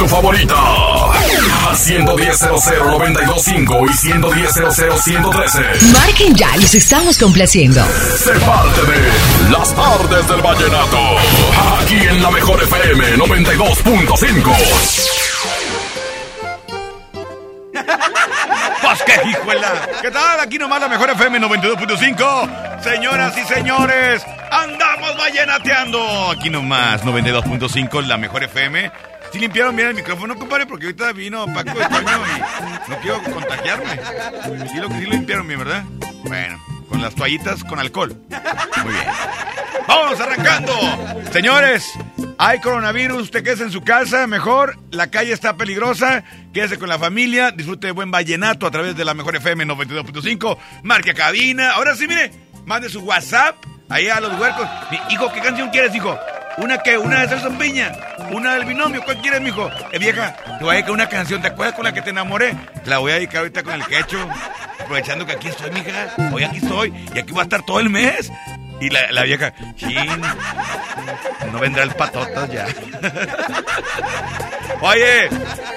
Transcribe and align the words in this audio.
tu 0.00 0.08
favorita. 0.08 0.56
Al 1.68 1.76
110 1.76 2.40
925 2.40 3.84
y 3.84 3.92
110 3.92 4.50
113 5.02 5.60
Marquen 5.92 6.34
ya, 6.34 6.56
los 6.56 6.74
estamos 6.74 7.18
complaciendo. 7.18 7.84
Sé 8.16 8.32
parte 8.40 8.80
de 8.80 9.50
Las 9.50 9.74
tardes 9.74 10.26
del 10.26 10.40
vallenato. 10.40 10.98
Aquí 11.82 11.96
en 11.96 12.22
la 12.22 12.30
mejor 12.30 12.62
FM 12.62 13.16
92.5. 13.16 14.56
Pues 18.82 19.02
qué 19.02 19.28
hijuela. 19.28 19.88
¿Qué 20.00 20.10
tal? 20.10 20.40
Aquí 20.40 20.58
nomás 20.58 20.80
la 20.80 20.88
mejor 20.88 21.10
FM 21.10 21.38
92.5. 21.40 22.82
Señoras 22.82 23.36
y 23.36 23.44
señores, 23.44 24.24
andamos 24.50 25.16
vallenateando. 25.18 26.30
Aquí 26.30 26.48
nomás 26.48 27.04
92.5, 27.04 28.06
la 28.06 28.16
mejor 28.16 28.42
FM. 28.42 28.90
Si 29.32 29.38
limpiaron 29.38 29.76
bien 29.76 29.88
el 29.88 29.94
micrófono, 29.94 30.36
compadre, 30.36 30.66
porque 30.66 30.86
ahorita 30.86 31.12
vino 31.12 31.46
Paco 31.46 31.78
de 31.78 31.86
Toño 31.86 32.22
y 32.36 32.90
no 32.90 32.98
quiero 32.98 33.22
contagiarme. 33.22 34.00
Sí 34.68 34.76
lo, 34.76 34.88
sí 34.88 35.06
lo 35.06 35.10
limpiaron 35.12 35.46
bien, 35.46 35.60
¿verdad? 35.60 35.84
Bueno, 36.24 36.60
con 36.88 37.00
las 37.00 37.14
toallitas 37.14 37.62
con 37.64 37.78
alcohol. 37.78 38.16
Muy 38.84 38.92
bien. 38.92 39.06
Vamos 39.86 40.20
arrancando. 40.20 40.72
Señores, 41.32 41.92
hay 42.38 42.60
coronavirus, 42.60 43.22
usted 43.22 43.44
quédese 43.44 43.64
en 43.64 43.70
su 43.70 43.82
casa, 43.82 44.26
mejor, 44.26 44.78
la 44.90 45.10
calle 45.10 45.32
está 45.32 45.56
peligrosa, 45.56 46.24
quédese 46.52 46.78
con 46.78 46.88
la 46.88 46.98
familia, 46.98 47.50
disfrute 47.50 47.88
de 47.88 47.92
buen 47.92 48.10
vallenato 48.10 48.66
a 48.66 48.70
través 48.70 48.96
de 48.96 49.04
la 49.04 49.14
mejor 49.14 49.36
FM 49.36 49.66
92.5, 49.66 50.56
marque 50.82 51.14
cabina. 51.14 51.72
Ahora 51.72 51.94
sí, 51.96 52.06
mire, 52.08 52.30
mande 52.66 52.88
su 52.88 53.00
WhatsApp 53.00 53.56
ahí 53.88 54.08
a 54.08 54.20
los 54.20 54.38
huercos. 54.38 54.68
Hijo, 55.10 55.32
¿qué 55.32 55.40
canción 55.40 55.70
quieres, 55.70 55.94
hijo? 55.94 56.18
¿Una 56.60 56.78
que 56.78 56.98
¿Una 56.98 57.20
de 57.20 57.28
Celso 57.28 57.50
Piña? 57.58 57.92
¿Una 58.30 58.54
del 58.54 58.66
binomio? 58.66 59.02
¿Cuál 59.02 59.20
quieres, 59.22 59.40
mijo? 59.40 59.70
Eh, 59.92 59.98
vieja, 59.98 60.36
te 60.58 60.64
voy 60.64 60.70
a 60.70 60.72
dedicar 60.74 60.92
una 60.92 61.08
canción. 61.08 61.40
¿Te 61.40 61.48
acuerdas 61.48 61.74
con 61.74 61.84
la 61.84 61.92
que 61.92 62.02
te 62.02 62.10
enamoré? 62.10 62.54
La 62.84 62.98
voy 62.98 63.12
a 63.12 63.14
dedicar 63.14 63.38
ahorita 63.38 63.62
con 63.62 63.74
el 63.74 63.86
quecho. 63.86 64.18
Aprovechando 64.78 65.24
que 65.24 65.32
aquí 65.32 65.48
estoy, 65.48 65.70
mija. 65.70 66.14
Hoy 66.32 66.44
aquí 66.44 66.58
estoy. 66.58 66.92
Y 67.14 67.18
aquí 67.18 67.32
voy 67.32 67.40
a 67.40 67.44
estar 67.44 67.62
todo 67.62 67.80
el 67.80 67.88
mes. 67.88 68.30
Y 68.78 68.90
la, 68.90 69.22
vieja, 69.22 69.54
chin. 69.76 70.20
No 71.50 71.58
vendrá 71.58 71.82
el 71.82 71.90
patotas 71.90 72.50
ya. 72.50 72.66
oye, 74.82 75.28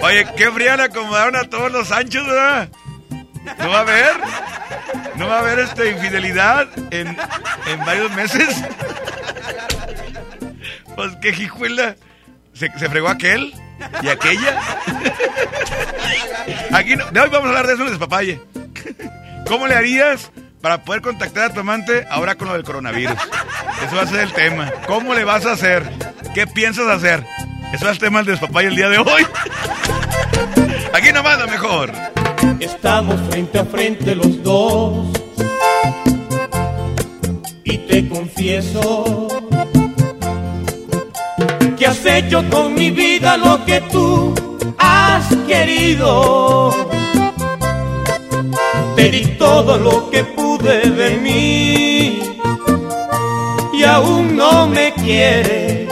oye, 0.01 0.27
qué 0.35 0.51
fría 0.51 0.75
le 0.75 0.83
acomodaron 0.83 1.37
a 1.37 1.43
todos 1.43 1.71
los 1.71 1.91
anchos, 1.91 2.25
¿verdad? 2.25 2.69
¿No 3.57 3.69
va 3.69 3.77
a 3.77 3.81
haber? 3.81 4.11
¿No 5.15 5.27
va 5.27 5.37
a 5.37 5.39
haber 5.39 5.59
esta 5.59 5.85
infidelidad 5.85 6.67
en, 6.91 7.15
en 7.67 7.85
varios 7.85 8.11
meses? 8.11 8.63
Pues 10.95 11.16
qué 11.22 11.33
jijuela. 11.33 11.95
¿Se, 12.53 12.72
¿Se, 12.77 12.89
fregó 12.89 13.09
aquel 13.09 13.53
y 14.02 14.08
aquella. 14.09 14.59
Aquí 16.72 16.95
no, 16.95 17.09
de 17.11 17.19
hoy 17.19 17.30
vamos 17.30 17.45
a 17.45 17.50
hablar 17.50 17.67
de 17.67 17.73
eso 17.73 17.83
en 17.83 17.89
despapalle. 17.89 18.41
¿Cómo 19.47 19.67
le 19.67 19.75
harías 19.75 20.31
para 20.61 20.83
poder 20.83 21.02
contactar 21.02 21.45
a 21.45 21.53
tu 21.53 21.59
amante 21.59 22.05
ahora 22.09 22.35
con 22.35 22.47
lo 22.47 22.53
del 22.53 22.63
coronavirus? 22.63 23.17
Eso 23.85 23.95
va 23.95 24.03
a 24.03 24.08
ser 24.08 24.22
el 24.22 24.33
tema. 24.33 24.72
¿Cómo 24.88 25.13
le 25.13 25.23
vas 25.23 25.45
a 25.45 25.53
hacer? 25.53 25.84
¿Qué 26.34 26.47
piensas 26.47 26.88
hacer? 26.88 27.23
Eso 27.73 27.85
es 27.85 27.91
el 27.91 28.00
tema 28.00 28.19
del 28.19 28.28
despapalle 28.28 28.67
el 28.67 28.75
día 28.75 28.90
de 28.90 29.00
hoy. 29.00 29.25
Aquí 30.94 31.12
nomás 31.12 31.40
lo 31.40 31.47
mejor. 31.47 31.91
Estamos 32.59 33.19
frente 33.29 33.59
a 33.59 33.66
frente 33.66 34.16
los 34.16 34.44
dos. 34.44 35.07
Y 37.63 37.78
te 37.79 38.07
confieso 38.07 39.28
que 41.83 41.89
has 41.89 42.05
hecho 42.05 42.41
con 42.49 42.73
mi 42.75 42.91
vida 42.91 43.35
lo 43.35 43.66
que 43.66 43.81
tú 43.91 44.33
has 44.77 45.35
querido. 45.45 46.73
Te 48.95 49.09
di 49.11 49.25
todo 49.38 49.77
lo 49.77 50.09
que 50.09 50.23
pude 50.23 50.89
de 50.89 51.17
mí 51.17 52.22
y 53.73 53.83
aún 53.83 54.38
no 54.38 54.66
me 54.67 54.93
quieres. 54.93 55.89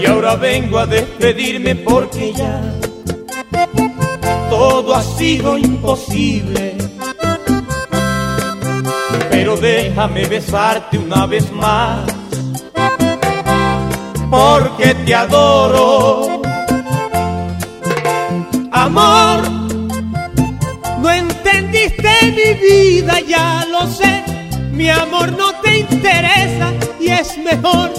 Y 0.00 0.06
ahora 0.06 0.36
vengo 0.36 0.78
a 0.78 0.86
despedirme 0.86 1.74
porque 1.74 2.32
ya 2.32 2.62
todo 4.48 4.94
ha 4.94 5.02
sido 5.02 5.58
imposible. 5.58 6.74
Pero 9.30 9.58
déjame 9.58 10.24
besarte 10.24 10.96
una 10.96 11.26
vez 11.26 11.52
más 11.52 12.17
porque 14.30 14.94
te 14.94 15.14
adoro. 15.14 16.42
Amor, 18.72 19.40
no 21.00 21.10
entendiste 21.10 22.10
mi 22.36 22.54
vida, 22.54 23.20
ya 23.20 23.64
lo 23.70 23.86
sé. 23.86 24.24
Mi 24.72 24.90
amor 24.90 25.32
no 25.32 25.52
te 25.62 25.78
interesa 25.78 26.72
y 27.00 27.08
es 27.08 27.36
mejor 27.38 27.90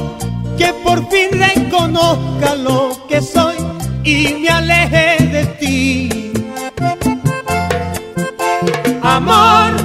que 0.57 0.73
por 0.83 1.07
fin 1.09 1.29
reconozca 1.31 2.55
lo 2.55 3.05
que 3.07 3.21
soy 3.21 3.55
y 4.03 4.35
me 4.35 4.49
aleje 4.49 5.23
de 5.25 5.45
ti. 5.59 6.33
Amor, 9.01 9.78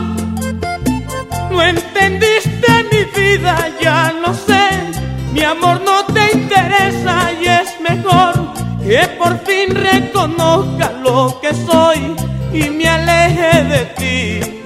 que 8.87 9.09
por 9.19 9.39
fin 9.45 9.75
reconozca 9.75 10.93
lo 11.03 11.41
que 11.41 11.55
soy 11.55 12.15
y 12.53 12.69
me 12.71 12.89
aleje 12.89 13.65
de 13.65 13.81
ti. 13.99 14.63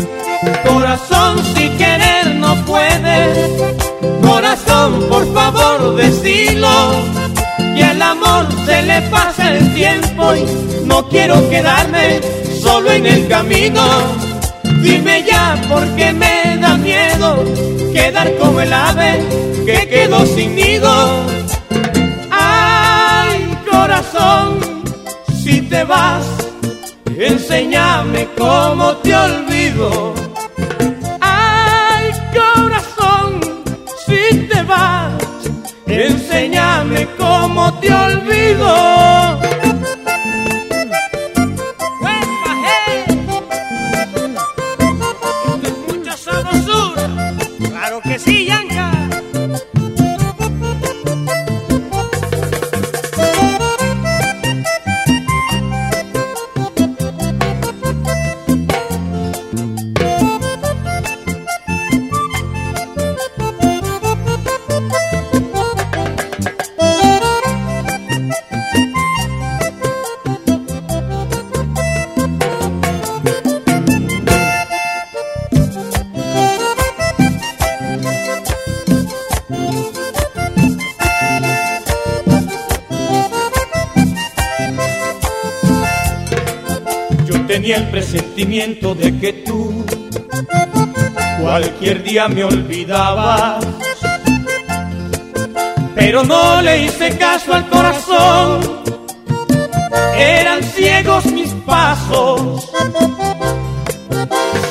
Corazón, 0.67 1.39
si 1.55 1.69
querer 1.71 2.35
no 2.35 2.55
puedes, 2.65 3.63
corazón, 4.23 5.07
por 5.09 5.33
favor, 5.33 5.97
decilo. 5.97 6.93
Y 7.77 7.81
el 7.81 8.03
amor 8.03 8.47
se 8.67 8.83
le 8.83 9.03
pasa 9.03 9.55
el 9.55 9.75
tiempo 9.75 10.35
y 10.35 10.85
no 10.85 11.09
quiero 11.09 11.49
quedarme 11.49 12.21
solo 12.61 12.91
en 12.91 13.07
el 13.07 13.29
camino. 13.29 13.83
Dime 14.83 15.25
ya 15.25 15.57
porque 15.69 16.13
me 16.13 16.57
da 16.61 16.77
miedo 16.77 17.45
quedar 17.93 18.35
como 18.37 18.61
el 18.61 18.73
ave 18.73 19.23
que 19.65 19.89
quedó 19.89 20.27
sin 20.27 20.57
nido. 20.57 21.39
Corazón, 24.19 24.59
si 25.45 25.63
te 25.63 25.85
vas, 25.85 26.27
enséñame 27.17 28.29
cómo 28.37 28.97
te 28.97 29.15
olvido. 29.15 30.13
Ay, 31.21 32.11
corazón, 32.35 33.41
si 34.07 34.39
te 34.49 34.63
vas, 34.65 35.13
enséñame 35.87 37.07
cómo 37.17 37.73
te 37.79 37.95
olvido. 37.95 39.48
Presentimiento 88.59 88.95
de 88.95 89.19
que 89.19 89.33
tú 89.45 89.85
cualquier 91.41 92.03
día 92.03 92.29
me 92.29 92.45
olvidabas. 92.45 93.65
Pero 95.95 96.25
no 96.25 96.63
le 96.63 96.85
hice 96.85 97.17
caso 97.17 97.55
al 97.55 97.69
corazón, 97.69 98.83
eran 100.17 100.63
ciegos 100.63 101.27
mis 101.27 101.51
pasos. 101.67 102.71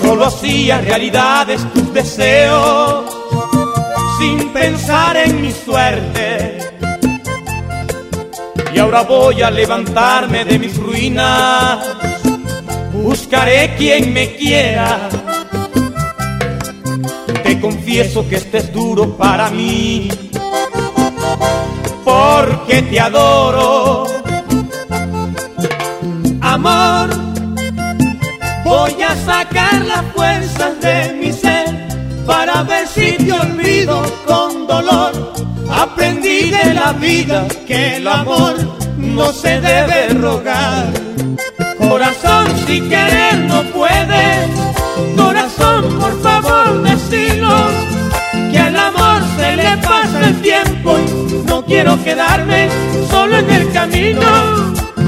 Solo 0.02 0.26
hacía 0.26 0.80
realidades 0.82 1.62
tus 1.74 1.94
deseos, 1.94 3.06
sin 4.20 4.50
pensar 4.50 5.18
en 5.18 5.42
mi 5.42 5.52
suerte. 5.52 6.60
Y 8.74 8.80
ahora 8.80 9.02
voy 9.04 9.42
a 9.42 9.50
levantarme 9.50 10.46
de 10.46 10.60
mis 10.60 10.78
ruinas, 10.78 11.97
buscaré 13.04 13.76
quien 13.78 14.14
me 14.14 14.36
quiera 14.36 15.10
te 17.48 17.62
confieso 17.62 18.28
que 18.28 18.36
este 18.36 18.58
es 18.58 18.74
duro 18.74 19.16
para 19.16 19.50
mí, 19.50 20.10
porque 22.04 22.82
te 22.82 23.00
adoro. 23.00 24.06
Amor, 26.42 27.10
voy 28.66 29.02
a 29.02 29.16
sacar 29.26 29.86
las 29.86 30.04
fuerzas 30.14 30.82
de 30.82 31.14
mi 31.14 31.32
ser 31.32 31.88
para 32.26 32.64
ver 32.64 32.86
si 32.88 33.14
te 33.14 33.32
olvido 33.32 34.04
con 34.26 34.68
dolor. 34.68 35.34
Aprendí 35.72 36.50
de 36.50 36.74
la 36.74 36.92
vida 36.92 37.48
que 37.66 37.96
el 37.96 38.08
amor 38.10 38.56
no 38.98 39.32
se 39.32 39.62
debe 39.62 40.10
rogar. 40.10 41.07
Corazón, 41.80 42.46
si 42.66 42.82
querer 42.82 43.38
no 43.48 43.64
puedes. 43.72 44.50
Corazón, 45.16 46.00
por 46.00 46.22
favor, 46.22 46.82
decilo. 46.84 47.56
Que 48.52 48.60
al 48.60 48.76
amor 48.76 49.22
se 49.38 49.56
le 49.56 49.78
pasa 49.78 50.28
el 50.28 50.42
tiempo 50.42 50.98
y 51.00 51.48
no 51.48 51.66
quiero 51.66 52.02
quedarme 52.04 52.70
solo 53.10 53.38
en 53.38 53.50
el 53.50 53.72
camino. 53.72 54.22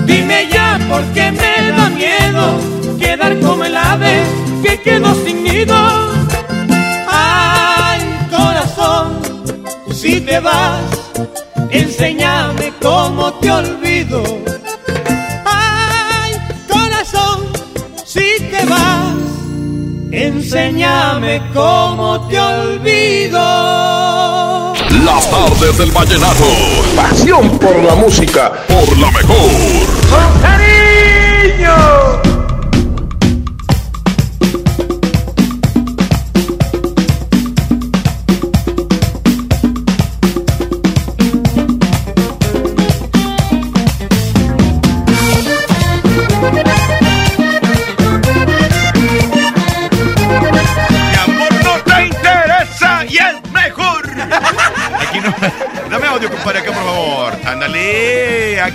Dime 0.06 0.48
ya 0.51 0.80
por 0.89 1.04
qué 1.13 1.31
me 1.31 1.71
da 1.71 1.89
miedo 1.89 2.80
quedar 3.00 3.39
como 3.39 3.63
el 3.66 3.75
ave 3.75 4.24
que 4.63 4.80
quedó 4.81 5.16
sin 5.25 5.44
nido. 5.44 5.75
Ay, 7.07 8.01
corazón, 8.30 9.19
si 9.92 10.21
te 10.21 10.39
vas, 10.39 10.81
enséñame 11.71 12.74
cómo 12.81 13.33
te 13.36 13.51
olvido. 13.51 14.24
Enséñame 20.30 21.42
cómo 21.54 22.28
te 22.28 22.40
olvido. 22.40 23.40
Las 25.04 25.30
tardes 25.30 25.78
del 25.78 25.92
vallenato. 25.92 26.46
Pasión 26.96 27.58
por 27.60 27.76
la 27.84 27.96
música. 27.96 28.52
Por 28.68 28.98
la 28.98 29.12
mejor. 29.12 29.52
¡Con 30.10 30.42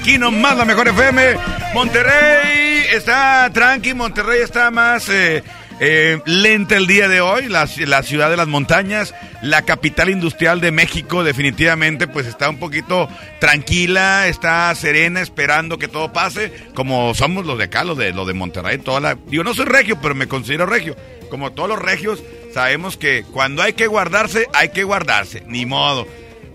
Aquí 0.05 0.19
nomás 0.19 0.55
la 0.55 0.67
mejor 0.67 0.87
FM. 0.87 1.35
Monterrey 1.73 2.85
está 2.93 3.51
tranqui. 3.55 3.95
Monterrey 3.95 4.43
está 4.43 4.71
más 4.71 5.09
eh, 5.09 5.43
eh, 5.81 6.21
lenta 6.27 6.77
el 6.77 6.87
día 6.87 7.09
de 7.09 7.23
hoy. 7.23 7.49
La, 7.49 7.67
la 7.87 8.03
ciudad 8.03 8.29
de 8.29 8.37
las 8.37 8.47
montañas. 8.47 9.15
La 9.41 9.62
capital 9.62 10.11
industrial 10.11 10.61
de 10.61 10.73
México, 10.73 11.25
definitivamente, 11.25 12.06
pues 12.06 12.27
está 12.27 12.51
un 12.51 12.59
poquito 12.59 13.09
tranquila. 13.41 14.29
Está 14.29 14.75
serena, 14.75 15.23
esperando 15.23 15.79
que 15.79 15.89
todo 15.89 16.12
pase. 16.12 16.53
Como 16.75 17.15
somos 17.15 17.47
los 17.47 17.56
de 17.56 17.65
acá, 17.65 17.83
los 17.83 17.97
de, 17.97 18.12
de 18.12 18.35
Monterrey. 18.35 18.77
Toda 18.77 19.01
la, 19.01 19.15
digo, 19.15 19.43
no 19.43 19.55
soy 19.55 19.65
regio, 19.65 19.99
pero 20.03 20.15
me 20.15 20.29
considero 20.29 20.67
regio. 20.67 20.95
Como 21.31 21.53
todos 21.53 21.71
los 21.71 21.79
regios, 21.79 22.23
sabemos 22.53 22.99
que 22.99 23.25
cuando 23.33 23.62
hay 23.62 23.73
que 23.73 23.87
guardarse, 23.87 24.49
hay 24.53 24.69
que 24.69 24.85
guardarse. 24.85 25.45
Ni 25.47 25.65
modo. 25.65 26.06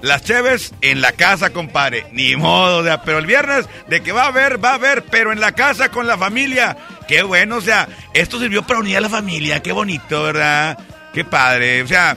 Las 0.02 0.24
cheves 0.24 0.74
en 0.82 1.02
la 1.02 1.12
casa, 1.12 1.52
compadre. 1.52 2.06
Ni 2.12 2.36
modo, 2.36 2.80
o 2.80 2.84
sea, 2.84 3.02
pero 3.04 3.18
el 3.18 3.26
viernes 3.26 3.68
de 3.88 4.02
que 4.02 4.12
va 4.12 4.24
a 4.24 4.28
haber, 4.28 4.64
va 4.64 4.72
a 4.72 4.76
haber, 4.76 5.04
pero 5.04 5.32
en 5.32 5.42
la 5.42 5.52
casa 5.52 5.90
con 5.90 6.08
la 6.08 6.18
familia. 6.18 6.78
Qué 7.08 7.24
bueno, 7.24 7.58
o 7.58 7.62
sea, 7.62 7.88
esto 8.14 8.40
sirvió 8.40 8.64
para 8.64 8.80
unir 8.80 8.98
a 8.98 9.02
la 9.02 9.10
familia. 9.10 9.62
Qué 9.62 9.72
bonito, 9.72 10.24
¿verdad? 10.24 10.78
Qué 11.14 11.26
padre. 11.26 11.82
O 11.82 11.88
sea, 11.88 12.16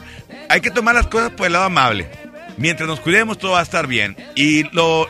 hay 0.49 0.61
que 0.61 0.71
tomar 0.71 0.95
las 0.95 1.09
cosas 1.09 1.31
por 1.31 1.47
el 1.47 1.55
lado 1.55 1.65
amable. 1.65 2.09
Mientras 2.57 2.89
nos 2.89 3.01
cuidemos, 3.01 3.39
todo 3.39 3.53
va 3.53 3.61
a 3.61 3.65
estar 3.65 3.87
bien. 3.87 4.17
Y 4.35 4.65
lo, 4.75 5.09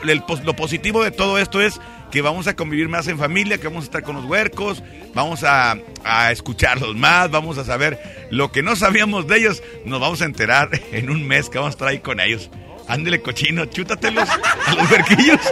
positivo 0.57 1.05
de 1.05 1.11
todo 1.11 1.39
esto 1.39 1.61
es 1.61 1.81
que 2.13 2.21
vamos 2.21 2.47
a 2.47 2.55
convivir 2.55 2.89
más 2.89 3.09
en 3.09 3.19
familia, 3.19 3.59
que 3.59 3.67
vamos 3.67 3.85
a 3.85 3.87
estar 3.87 4.03
con 4.03 4.15
los 4.15 4.27
huercos, 4.27 4.83
vamos 5.15 5.43
a, 5.45 5.79
a 6.05 6.31
escucharlos 6.31 6.95
más, 6.95 7.31
vamos 7.31 7.57
a 7.57 7.65
saber 7.65 8.29
lo 8.31 8.53
que 8.53 8.63
no 8.63 8.77
sabíamos 8.77 9.27
de 9.27 9.39
ellos, 9.39 9.63
nos 9.87 9.99
vamos 9.99 10.21
a 10.21 10.27
enterar 10.27 10.69
en 10.93 11.11
un 11.11 11.27
mes 11.27 11.49
que 11.49 11.59
vamos 11.59 11.71
a 11.71 11.75
estar 11.75 11.89
ahí 11.89 11.99
con 11.99 12.21
ellos. 12.21 12.51
Ándele, 12.87 13.23
cochino, 13.23 13.65
chútatelos 13.65 14.29
a 14.29 14.75
los 14.75 14.91
huerquillos. 14.91 15.41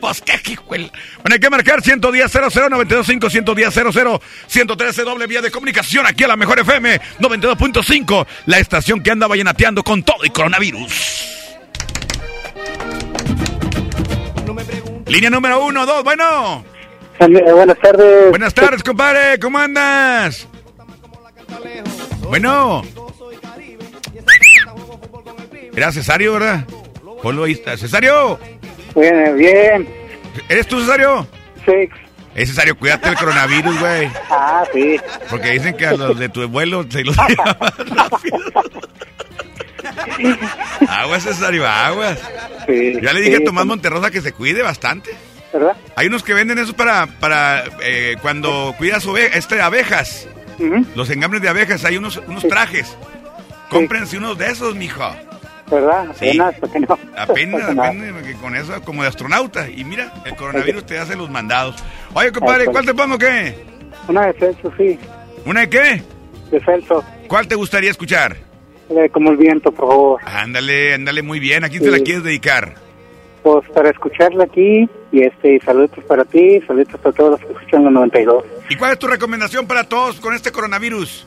Pues 0.00 0.20
qué. 0.20 0.38
Bueno, 0.68 0.90
hay 1.28 1.40
que 1.40 1.50
marcar 1.50 1.82
110 1.82 2.30
00 2.30 2.68
925 2.68 3.30
110 3.30 3.74
00 3.74 4.22
113 4.46 5.02
doble 5.02 5.26
vía 5.26 5.42
de 5.42 5.50
comunicación 5.50 6.06
aquí 6.06 6.22
a 6.22 6.28
la 6.28 6.36
mejor 6.36 6.60
FM 6.60 7.00
92.5, 7.18 8.26
la 8.46 8.58
estación 8.60 9.02
que 9.02 9.10
anda 9.10 9.26
vallenateando 9.26 9.82
con 9.82 10.04
todo 10.04 10.24
y 10.24 10.30
coronavirus. 10.30 11.37
Línea 15.08 15.30
número 15.30 15.64
uno, 15.64 15.86
dos, 15.86 16.04
bueno. 16.04 16.64
Eh, 17.20 17.52
buenas 17.52 17.78
tardes. 17.78 18.30
Buenas 18.30 18.54
tardes, 18.54 18.82
compadre, 18.82 19.38
¿cómo 19.40 19.58
andas? 19.58 20.46
Bueno. 22.28 22.82
Era 25.74 25.92
Cesario, 25.92 26.34
¿verdad? 26.34 26.64
Ponlo 27.22 27.44
ahí 27.44 27.52
está. 27.52 27.76
Cesario, 27.76 28.38
Bien, 28.94 29.36
bien. 29.36 29.88
¿eres 30.48 30.66
tú, 30.66 30.80
Cesario? 30.80 31.26
Sí. 31.64 31.88
Es 32.34 32.48
Cesario, 32.50 32.76
cuídate 32.78 33.08
del 33.08 33.18
coronavirus, 33.18 33.80
güey. 33.80 34.10
Ah, 34.30 34.64
sí. 34.72 34.96
Porque 35.30 35.50
dicen 35.52 35.76
que 35.76 35.86
a 35.86 35.92
los 35.92 36.18
de 36.18 36.28
tu 36.28 36.42
abuelo 36.42 36.84
se 36.88 37.02
los 37.04 37.16
lleva 37.28 37.56
más 37.60 37.76
rápido. 37.78 38.38
Aguas, 40.88 41.22
Cesario, 41.24 41.66
aguas. 41.66 42.18
sí 42.66 42.94
Ya 43.02 43.12
le 43.12 43.20
dije 43.20 43.36
sí, 43.36 43.42
a 43.42 43.44
Tomás 43.46 43.66
Monterrosa 43.66 44.10
que 44.10 44.20
se 44.20 44.32
cuide 44.32 44.62
bastante. 44.62 45.10
¿Verdad? 45.52 45.76
Hay 45.96 46.06
unos 46.08 46.22
que 46.22 46.34
venden 46.34 46.58
eso 46.58 46.74
para, 46.74 47.06
para 47.06 47.64
eh, 47.82 48.16
cuando 48.20 48.74
cuidas 48.76 49.06
ove- 49.06 49.30
este, 49.32 49.60
abejas. 49.62 50.28
Los 50.94 51.08
engambres 51.10 51.40
de 51.40 51.48
abejas, 51.48 51.84
hay 51.84 51.96
unos, 51.96 52.16
unos 52.26 52.46
trajes. 52.48 52.96
Cómprense 53.70 54.18
unos 54.18 54.36
de 54.36 54.50
esos, 54.50 54.74
mijo. 54.74 55.08
¿Verdad? 55.70 56.06
Sí. 56.18 56.28
Apenas, 56.30 56.54
porque 56.60 56.80
no. 56.80 56.98
Apenas, 57.16 57.62
apenas, 57.78 58.34
con 58.40 58.56
eso, 58.56 58.80
como 58.82 59.02
de 59.02 59.08
astronauta. 59.08 59.68
Y 59.70 59.84
mira, 59.84 60.12
el 60.24 60.34
coronavirus 60.36 60.84
te 60.86 60.98
hace 60.98 61.14
los 61.16 61.30
mandados. 61.30 61.76
Oye, 62.14 62.32
compadre, 62.32 62.66
¿cuál 62.66 62.84
te 62.86 62.94
pongo 62.94 63.16
qué? 63.18 63.56
Una 64.08 64.26
de 64.26 64.32
Celso, 64.34 64.72
sí. 64.76 64.98
¿Una 65.44 65.60
de 65.60 65.68
qué? 65.70 66.02
De 66.50 66.60
Celso. 66.64 67.04
¿Cuál 67.28 67.46
te 67.46 67.54
gustaría 67.54 67.90
escuchar? 67.90 68.36
Eh, 68.90 69.08
como 69.10 69.30
el 69.30 69.36
viento, 69.36 69.70
por 69.72 69.88
favor. 69.88 70.20
Ándale, 70.24 70.94
ándale 70.94 71.22
muy 71.22 71.38
bien. 71.40 71.64
¿A 71.64 71.68
quién 71.68 71.82
se 71.82 71.90
la 71.90 71.98
Sí. 71.98 72.04
quieres 72.04 72.24
dedicar? 72.24 72.74
Pues 73.42 73.68
para 73.70 73.90
escucharla 73.90 74.44
aquí. 74.44 74.88
Y 75.12 75.22
este, 75.22 75.60
saludos 75.64 75.90
para 76.06 76.24
ti. 76.24 76.60
Saludos 76.66 76.88
para 77.02 77.14
todos 77.14 77.30
los 77.32 77.40
que 77.40 77.52
escuchan 77.52 77.84
los 77.84 77.92
92. 77.92 78.44
¿Y 78.70 78.76
cuál 78.76 78.92
es 78.92 78.98
tu 78.98 79.06
recomendación 79.06 79.66
para 79.66 79.84
todos 79.84 80.20
con 80.20 80.34
este 80.34 80.50
coronavirus? 80.52 81.26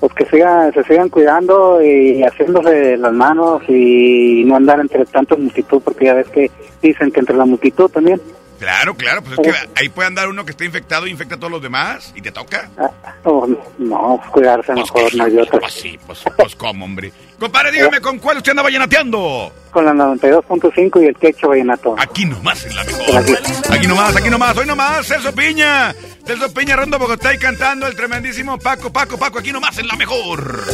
Pues 0.00 0.12
que 0.14 0.24
sigan, 0.26 0.72
se 0.72 0.82
sigan 0.84 1.10
cuidando 1.10 1.82
y 1.82 2.22
haciéndose 2.22 2.96
las 2.96 3.12
manos 3.12 3.62
y 3.68 4.44
no 4.46 4.56
andar 4.56 4.80
entre 4.80 5.04
tanta 5.04 5.36
multitud, 5.36 5.82
porque 5.84 6.06
ya 6.06 6.14
ves 6.14 6.28
que 6.28 6.50
dicen 6.80 7.10
que 7.10 7.20
entre 7.20 7.36
la 7.36 7.44
multitud 7.44 7.90
también. 7.90 8.20
Claro, 8.60 8.94
claro, 8.94 9.22
pues 9.22 9.38
es 9.38 9.46
que 9.46 9.70
ahí 9.74 9.88
puede 9.88 10.08
andar 10.08 10.28
uno 10.28 10.44
que 10.44 10.50
esté 10.50 10.66
infectado 10.66 11.06
e 11.06 11.10
infecta 11.10 11.36
a 11.36 11.38
todos 11.38 11.50
los 11.50 11.62
demás 11.62 12.12
y 12.14 12.20
te 12.20 12.30
toca. 12.30 12.68
Ah, 12.78 12.90
oh, 13.24 13.48
no, 13.78 14.20
cuidarse 14.30 14.74
Pues, 14.74 14.94
mejor, 14.94 15.14
no 15.14 15.24
hay 15.24 15.38
otra. 15.38 15.60
Pues 15.60 15.72
sí, 15.72 15.98
pues, 16.06 16.22
pues 16.36 16.54
cómo, 16.56 16.84
hombre. 16.84 17.10
Compadre, 17.38 17.72
dígame 17.72 18.02
con 18.02 18.18
cuál 18.18 18.36
usted 18.36 18.50
anda 18.50 18.62
vallenateando. 18.62 19.50
Con 19.70 19.86
la 19.86 19.94
92.5 19.94 21.02
y 21.02 21.06
el 21.06 21.16
quecho 21.16 21.48
vallenato. 21.48 21.96
Aquí 21.98 22.26
nomás 22.26 22.66
en 22.66 22.76
la 22.76 22.84
mejor. 22.84 23.24
Aquí 23.70 23.86
nomás, 23.86 24.16
aquí 24.16 24.28
nomás, 24.28 24.56
hoy 24.58 24.66
nomás, 24.66 25.06
Celso 25.06 25.34
Piña. 25.34 25.94
Celso 26.26 26.52
Piña, 26.52 26.76
Rondo 26.76 26.98
Bogotá 26.98 27.32
y 27.32 27.38
cantando 27.38 27.86
el 27.86 27.96
tremendísimo 27.96 28.58
Paco, 28.58 28.92
Paco, 28.92 29.16
Paco, 29.16 29.38
aquí 29.38 29.52
nomás 29.52 29.78
en 29.78 29.86
la 29.86 29.96
mejor. 29.96 30.66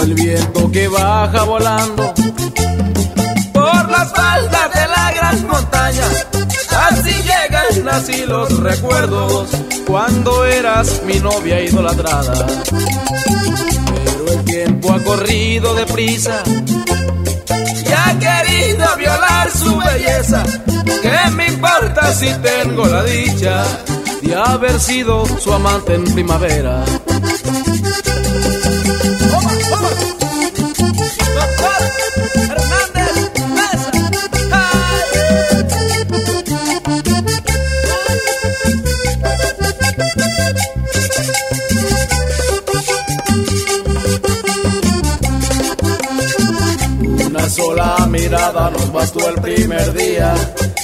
El 0.00 0.14
viento 0.14 0.70
que 0.70 0.88
baja 0.88 1.44
volando 1.44 2.14
por 3.52 3.90
las 3.90 4.12
faldas 4.12 4.72
de 4.74 4.86
la 4.88 5.12
gran 5.12 5.46
montaña. 5.46 6.04
Así 6.88 7.12
llegan 7.22 7.88
así 7.88 8.24
los 8.26 8.58
recuerdos 8.60 9.48
cuando 9.86 10.44
eras 10.44 11.02
mi 11.04 11.18
novia 11.20 11.60
idolatrada. 11.60 12.46
Pero 12.70 14.32
el 14.32 14.44
tiempo 14.44 14.92
ha 14.92 15.02
corrido 15.02 15.74
deprisa 15.74 16.42
y 16.46 17.92
ha 17.92 18.18
querido 18.18 18.86
violar 18.98 19.50
su 19.50 19.76
belleza. 19.76 20.44
¿Qué 21.02 21.30
me 21.32 21.46
importa 21.46 22.12
si 22.12 22.28
tengo 22.42 22.86
la 22.86 23.04
dicha 23.04 23.64
de 24.22 24.34
haber 24.34 24.80
sido 24.80 25.24
su 25.38 25.52
amante 25.52 25.94
en 25.94 26.04
primavera? 26.04 26.84
Sola 47.54 47.96
mirada 48.08 48.68
nos 48.70 48.92
bastó 48.92 49.28
el 49.28 49.40
primer 49.40 49.92
día 49.92 50.34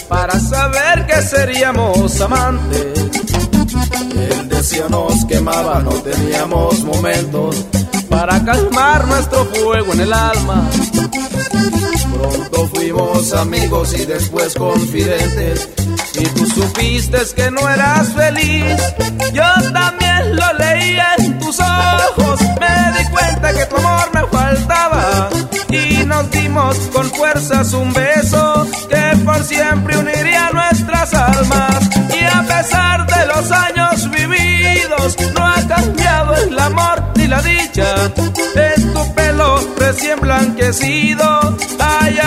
para 0.09 0.39
saber 0.39 1.05
que 1.07 1.21
seríamos 1.23 2.21
amantes. 2.21 3.11
El 4.15 4.49
deseo 4.49 4.89
nos 4.89 5.25
quemaba, 5.25 5.81
no 5.81 5.91
teníamos 5.91 6.81
momentos 6.85 7.57
para 8.09 8.45
calmar 8.45 9.05
nuestro 9.09 9.47
fuego 9.47 9.93
en 9.95 10.01
el 10.01 10.13
alma. 10.13 10.71
Pronto 12.15 12.69
fuimos 12.73 13.33
amigos 13.33 13.93
y 13.95 14.07
después 14.07 14.55
confidentes. 14.55 15.69
Y 16.15 16.25
tú 16.27 16.47
supiste 16.47 17.19
que 17.35 17.51
no 17.51 17.69
eras 17.69 18.13
feliz. 18.13 18.77
Yo 19.33 19.73
también 19.73 20.37
lo 20.37 20.53
leía 20.53 21.15
en 21.19 21.37
tus 21.41 21.59
ojos. 21.59 22.41
Me 22.61 22.99
di 22.99 23.11
cuenta 23.11 23.53
que 23.55 23.67
tu 23.67 23.77
amor 23.77 24.09
me 24.15 24.23
faltaba. 24.29 25.31
Y 25.71 26.05
nos 26.05 26.31
dimos 26.31 26.77
con 26.93 27.09
fuerzas 27.11 27.73
un 27.73 27.93
beso 27.93 28.67
que 28.89 29.17
por 29.25 29.43
siempre 29.45 29.97
uniría 29.99 30.51
nuestras 30.53 31.15
almas. 31.15 31.89
Y 32.13 32.25
a 32.25 32.43
pesar 32.43 33.07
de 33.07 33.27
los 33.27 33.51
años 33.53 34.11
vividos, 34.11 35.17
no 35.35 35.47
ha 35.47 35.67
cambiado 35.67 36.35
el 36.37 36.59
amor 36.59 37.05
ni 37.17 37.29
la 37.29 37.41
dicha. 37.43 37.95
En 38.57 38.93
tu 38.93 39.15
pelo 39.15 39.61
recién 39.79 40.19
blanquecido 40.21 41.57
hay 41.79 42.19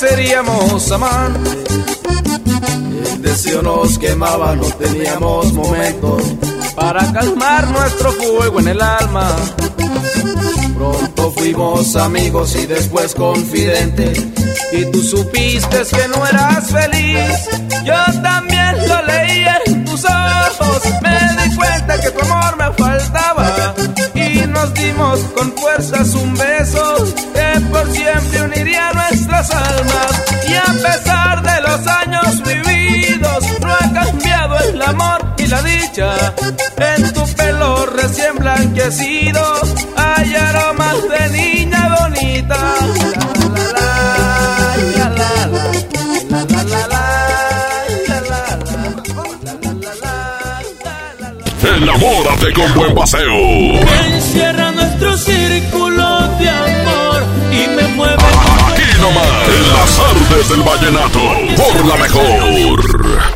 seríamos 0.00 0.90
amantes. 0.92 1.58
El 3.12 3.22
deseo 3.22 3.60
nos 3.60 3.98
quemaba, 3.98 4.56
no 4.56 4.64
teníamos 4.64 5.52
momentos 5.52 6.22
para 6.74 7.12
calmar 7.12 7.68
nuestro 7.68 8.10
fuego 8.12 8.60
en 8.60 8.68
el 8.68 8.80
alma. 8.80 9.36
Pronto 10.74 11.32
fuimos 11.32 11.96
amigos 11.96 12.56
y 12.56 12.66
después 12.66 13.14
confidentes. 13.14 14.18
Y 14.72 14.86
tú 14.86 15.02
supiste 15.02 15.82
que 15.94 16.08
no 16.08 16.26
eras 16.26 16.70
feliz. 16.70 17.48
Yo 17.84 18.22
también 18.22 18.88
lo 18.88 19.02
leía 19.02 19.60
en 19.66 19.84
tus 19.84 20.02
ojos. 20.04 20.82
Me 21.02 21.44
di 21.44 21.56
cuenta 21.56 22.00
que 22.00 22.10
tu 22.10 22.20
amor 22.24 22.56
me 22.56 22.72
faltaba. 22.72 23.74
Y 24.14 24.46
nos 24.46 24.72
dimos 24.72 25.20
con 25.36 25.52
fuerzas 25.52 26.14
un 26.14 26.34
beso 26.34 26.94
que 27.34 27.60
por 27.70 27.90
siempre 27.92 28.42
uniría 28.42 28.69
y 30.48 30.54
a 30.54 30.72
pesar 30.82 31.42
de 31.42 31.60
los 31.62 31.86
años 31.86 32.42
vividos 32.42 33.44
no 33.60 33.72
ha 33.72 33.92
cambiado 33.92 34.58
el 34.58 34.82
amor 34.82 35.34
y 35.38 35.46
la 35.46 35.62
dicha. 35.62 36.34
En 36.76 37.12
tu 37.12 37.26
pelo 37.34 37.86
recién 37.86 38.36
blanquecido 38.36 39.42
hay 39.96 40.34
aromas 40.34 40.96
de 41.08 41.28
niña 41.30 41.96
bonita. 42.00 42.58
La, 43.74 45.08
la, 45.08 45.08
la, 45.10 45.50
Enamórate 51.62 52.52
con 52.52 52.74
buen 52.74 52.94
paseo. 52.94 53.36
Encierra 54.06 54.72
nuestro 54.72 55.16
círculo 55.16 56.28
de 56.38 56.48
amor 56.48 57.22
y 57.52 57.68
me 57.76 57.88
mueve. 57.94 58.49
Nomás, 59.00 59.48
en 59.48 59.72
las 59.72 59.98
artes 59.98 60.48
del 60.50 60.62
vallenato, 60.62 61.20
por 61.56 61.86
la 61.86 61.96
mejor. 61.96 63.30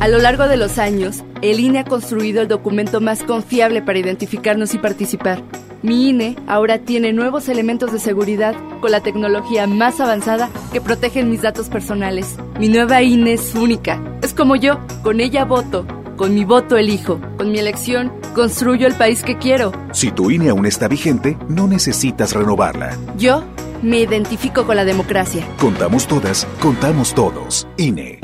A 0.00 0.08
lo 0.08 0.18
largo 0.18 0.48
de 0.48 0.56
los 0.56 0.78
años, 0.78 1.22
el 1.40 1.60
INE 1.60 1.80
ha 1.80 1.84
construido 1.84 2.42
el 2.42 2.48
documento 2.48 3.00
más 3.00 3.22
confiable 3.22 3.80
para 3.80 3.98
identificarnos 4.00 4.74
y 4.74 4.78
participar. 4.78 5.42
Mi 5.82 6.08
INE 6.08 6.36
ahora 6.48 6.78
tiene 6.78 7.12
nuevos 7.12 7.48
elementos 7.48 7.92
de 7.92 8.00
seguridad 8.00 8.56
con 8.80 8.90
la 8.90 9.02
tecnología 9.02 9.66
más 9.66 10.00
avanzada 10.00 10.50
que 10.72 10.80
protegen 10.80 11.30
mis 11.30 11.42
datos 11.42 11.68
personales. 11.68 12.36
Mi 12.58 12.68
nueva 12.68 13.02
INE 13.02 13.34
es 13.34 13.54
única. 13.54 14.02
Es 14.22 14.34
como 14.34 14.56
yo, 14.56 14.80
con 15.02 15.20
ella 15.20 15.44
voto. 15.44 15.86
Con 16.16 16.34
mi 16.34 16.44
voto 16.44 16.76
elijo. 16.76 17.20
Con 17.36 17.52
mi 17.52 17.58
elección 17.58 18.12
construyo 18.34 18.86
el 18.86 18.94
país 18.94 19.22
que 19.22 19.38
quiero. 19.38 19.72
Si 19.92 20.10
tu 20.10 20.30
INE 20.30 20.48
aún 20.48 20.66
está 20.66 20.88
vigente, 20.88 21.36
no 21.48 21.68
necesitas 21.68 22.32
renovarla. 22.32 22.96
Yo 23.16 23.44
me 23.84 24.00
identifico 24.00 24.66
con 24.66 24.76
la 24.76 24.84
democracia. 24.84 25.46
Contamos 25.58 26.06
todas, 26.06 26.46
contamos 26.60 27.14
todos. 27.14 27.68
INE. 27.76 28.18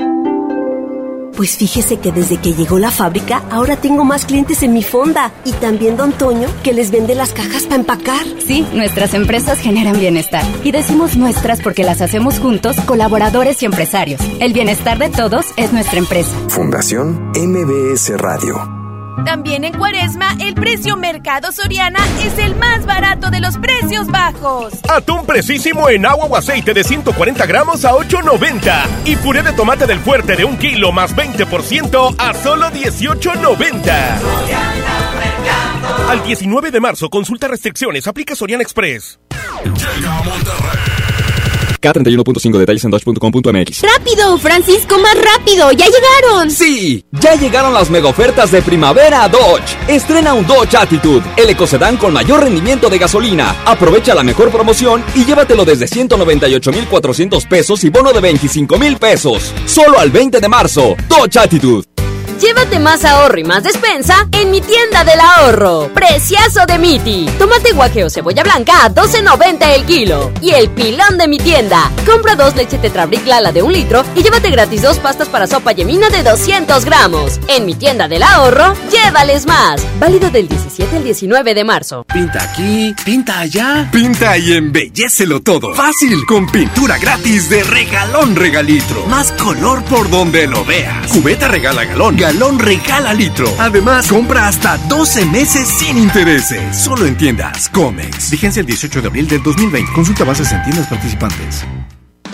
Pues 1.35 1.57
fíjese 1.57 1.97
que 1.97 2.11
desde 2.11 2.37
que 2.37 2.53
llegó 2.53 2.77
la 2.77 2.91
fábrica, 2.91 3.41
ahora 3.49 3.75
tengo 3.77 4.03
más 4.03 4.25
clientes 4.25 4.61
en 4.63 4.73
mi 4.73 4.83
fonda. 4.83 5.31
Y 5.45 5.53
también 5.53 5.97
Don 5.97 6.11
Toño, 6.11 6.47
que 6.61 6.73
les 6.73 6.91
vende 6.91 7.15
las 7.15 7.33
cajas 7.33 7.63
para 7.63 7.77
empacar. 7.77 8.23
Sí, 8.45 8.65
nuestras 8.73 9.13
empresas 9.13 9.59
generan 9.59 9.99
bienestar. 9.99 10.43
Y 10.63 10.71
decimos 10.71 11.15
nuestras 11.17 11.61
porque 11.61 11.83
las 11.83 12.01
hacemos 12.01 12.39
juntos, 12.39 12.75
colaboradores 12.81 13.63
y 13.63 13.65
empresarios. 13.65 14.21
El 14.39 14.53
bienestar 14.53 14.99
de 14.99 15.09
todos 15.09 15.47
es 15.57 15.73
nuestra 15.73 15.99
empresa. 15.99 16.31
Fundación 16.49 17.31
MBS 17.35 18.17
Radio. 18.17 18.80
También 19.25 19.63
en 19.63 19.73
Cuaresma, 19.73 20.35
el 20.39 20.55
precio 20.55 20.97
Mercado 20.97 21.51
Soriana 21.51 21.99
es 22.23 22.37
el 22.37 22.55
más 22.55 22.85
barato 22.85 23.29
de 23.29 23.39
los 23.39 23.57
precios 23.57 24.07
bajos. 24.07 24.73
Atún 24.89 25.25
precisísimo 25.25 25.89
en 25.89 26.05
agua 26.05 26.25
o 26.25 26.35
aceite 26.35 26.73
de 26.73 26.83
140 26.83 27.45
gramos 27.45 27.85
a 27.85 27.91
8.90. 27.93 28.85
Y 29.05 29.15
puré 29.17 29.43
de 29.43 29.53
tomate 29.53 29.85
del 29.85 29.99
fuerte 29.99 30.35
de 30.35 30.45
un 30.45 30.57
kilo 30.57 30.91
más 30.91 31.15
20% 31.15 32.15
a 32.17 32.33
solo 32.33 32.67
18.90. 32.67 34.19
Al 36.09 36.23
19 36.23 36.71
de 36.71 36.79
marzo, 36.79 37.09
consulta 37.09 37.47
restricciones, 37.47 38.07
aplica 38.07 38.35
Soriana 38.35 38.63
Express. 38.63 39.19
Llega 39.63 40.17
a 40.17 40.23
Monterrey. 40.23 40.90
K31.5 41.81 42.57
detalles 42.57 42.83
en 42.83 42.91
dodge.com.mx. 42.91 43.81
¡Rápido, 43.81 44.37
Francisco, 44.37 44.97
más 44.99 45.15
rápido! 45.15 45.71
¡Ya 45.71 45.85
llegaron! 45.85 46.51
Sí, 46.51 47.03
ya 47.11 47.35
llegaron 47.35 47.73
las 47.73 47.89
mega 47.89 48.07
ofertas 48.07 48.51
de 48.51 48.61
primavera 48.61 49.23
a 49.23 49.29
Dodge. 49.29 49.77
Estrena 49.87 50.33
un 50.33 50.45
Dodge 50.47 50.75
Attitude, 50.75 51.23
el 51.37 51.49
ecocedán 51.49 51.97
con 51.97 52.13
mayor 52.13 52.43
rendimiento 52.43 52.89
de 52.89 52.97
gasolina. 52.97 53.63
Aprovecha 53.65 54.15
la 54.15 54.23
mejor 54.23 54.51
promoción 54.51 55.03
y 55.15 55.25
llévatelo 55.25 55.65
desde 55.65 55.87
198,400 55.87 57.45
pesos 57.45 57.83
y 57.83 57.89
bono 57.89 58.13
de 58.13 58.21
25,000 58.21 58.97
pesos. 58.97 59.53
Solo 59.65 59.99
al 59.99 60.11
20 60.11 60.39
de 60.39 60.47
marzo. 60.47 60.95
Dodge 61.09 61.37
Attitude. 61.37 61.90
Llévate 62.41 62.79
más 62.79 63.05
ahorro 63.05 63.39
y 63.39 63.43
más 63.43 63.61
despensa 63.61 64.27
en 64.31 64.49
mi 64.49 64.61
tienda 64.61 65.03
del 65.03 65.19
ahorro. 65.19 65.91
Preciazo 65.93 66.65
de 66.65 66.79
Miti. 66.79 67.27
Tomate 67.37 67.71
guaje 67.73 68.03
o 68.03 68.09
cebolla 68.09 68.41
blanca 68.41 68.83
a 68.83 68.89
12.90 68.89 69.75
el 69.75 69.85
kilo. 69.85 70.31
Y 70.41 70.49
el 70.49 70.71
pilón 70.71 71.19
de 71.19 71.27
mi 71.27 71.37
tienda. 71.37 71.91
Compra 72.03 72.35
dos 72.35 72.55
leche 72.55 72.79
Tetrabric 72.79 73.27
Lala 73.27 73.51
de 73.51 73.61
un 73.61 73.71
litro 73.71 74.03
y 74.15 74.23
llévate 74.23 74.49
gratis 74.49 74.81
dos 74.81 74.97
pastas 74.97 75.29
para 75.29 75.45
sopa 75.45 75.71
yemina 75.73 76.09
de 76.09 76.23
200 76.23 76.83
gramos. 76.83 77.39
En 77.47 77.67
mi 77.67 77.75
tienda 77.75 78.07
del 78.07 78.23
ahorro, 78.23 78.73
llévales 78.89 79.45
más. 79.45 79.85
Válido 79.99 80.31
del 80.31 80.47
17 80.47 80.97
al 80.97 81.03
19 81.03 81.53
de 81.53 81.63
marzo. 81.63 82.05
Pinta 82.11 82.41
aquí, 82.41 82.95
pinta 83.05 83.39
allá. 83.39 83.87
Pinta 83.91 84.35
y 84.39 84.53
embellecelo 84.53 85.41
todo. 85.41 85.75
Fácil, 85.75 86.25
con 86.25 86.47
pintura 86.47 86.97
gratis 86.97 87.51
de 87.51 87.61
regalón 87.63 88.35
regalitro. 88.35 89.05
Más 89.05 89.31
color 89.33 89.83
por 89.83 90.09
donde 90.09 90.47
lo 90.47 90.65
veas. 90.65 91.11
Cubeta 91.11 91.47
regala 91.47 91.85
galón 91.85 92.17
galón 92.31 92.59
regala 92.59 93.13
litro. 93.13 93.45
Además, 93.59 94.07
compra 94.07 94.47
hasta 94.47 94.77
12 94.87 95.25
meses 95.25 95.67
sin 95.67 95.97
intereses. 95.97 96.77
Solo 96.77 97.05
en 97.05 97.17
tiendas 97.17 97.67
Comex. 97.69 98.31
Vigencia 98.31 98.61
el 98.61 98.65
18 98.65 99.01
de 99.01 99.07
abril 99.07 99.27
del 99.27 99.43
2020. 99.43 99.91
Consulta 99.93 100.23
bases 100.23 100.51
en 100.51 100.63
tiendas 100.63 100.87
participantes. 100.87 101.65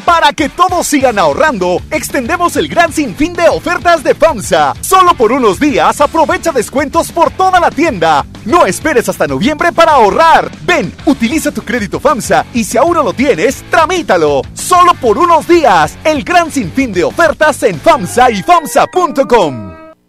Para 0.06 0.32
que 0.32 0.48
todos 0.48 0.88
sigan 0.88 1.20
ahorrando, 1.20 1.82
extendemos 1.92 2.56
el 2.56 2.70
gran 2.70 2.94
sinfín 2.94 3.34
de 3.34 3.50
ofertas 3.50 4.04
de 4.04 4.16
FAMSA. 4.16 4.74
Solo 4.80 5.16
por 5.16 5.34
unos 5.34 5.60
días 5.60 6.00
aprovecha 6.00 6.52
descuentos 6.52 7.12
por 7.12 7.32
toda 7.32 7.60
la 7.60 7.72
tienda. 7.72 8.26
No 8.46 8.66
esperes 8.66 9.10
hasta 9.10 9.28
noviembre 9.28 9.74
para 9.74 9.94
ahorrar. 9.94 10.50
Ven, 10.62 10.94
utiliza 11.06 11.52
tu 11.52 11.64
crédito 11.64 12.00
FAMSA 12.00 12.46
y 12.54 12.64
si 12.64 12.78
aún 12.78 12.94
no 12.94 13.04
lo 13.04 13.14
tienes, 13.14 13.64
tramítalo. 13.70 14.44
Solo 14.54 14.94
por 14.94 15.18
unos 15.18 15.48
días, 15.48 15.98
el 16.06 16.24
gran 16.24 16.52
sinfín 16.52 16.94
de 16.94 17.04
ofertas 17.04 17.62
en 17.64 17.80
FAMSA 17.80 18.32
y 18.32 18.44
FAMSA.com. 18.44 19.77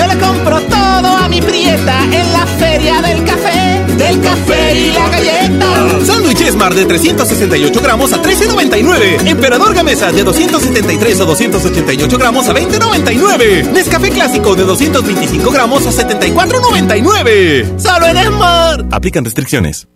Yo 0.00 0.06
le 0.06 0.18
compro 0.18 0.58
todo 0.62 1.08
a 1.08 1.28
mi 1.28 1.42
prieta 1.42 2.04
en 2.04 2.32
la 2.32 2.46
feria 2.58 3.02
del 3.02 3.22
café, 3.22 3.84
del 3.98 4.18
café 4.22 4.74
y 4.74 4.92
la 4.92 5.08
galleta. 5.10 6.06
Sándwich 6.06 6.40
Esmar 6.40 6.74
de 6.74 6.86
368 6.86 7.80
gramos 7.82 8.10
a 8.14 8.22
13.99. 8.22 9.28
Emperador 9.28 9.74
Gamesa 9.74 10.10
de 10.10 10.24
273 10.24 11.20
o 11.20 11.26
288 11.26 12.16
gramos 12.16 12.48
a 12.48 12.54
20.99. 12.54 13.72
Nescafé 13.72 14.08
Clásico 14.08 14.56
de 14.56 14.64
225 14.64 15.50
gramos 15.50 15.86
a 15.86 15.90
74.99. 15.90 17.78
Solo 17.78 18.06
en 18.06 18.16
Esmar. 18.16 18.86
Aplican 18.90 19.22
restricciones. 19.26 19.86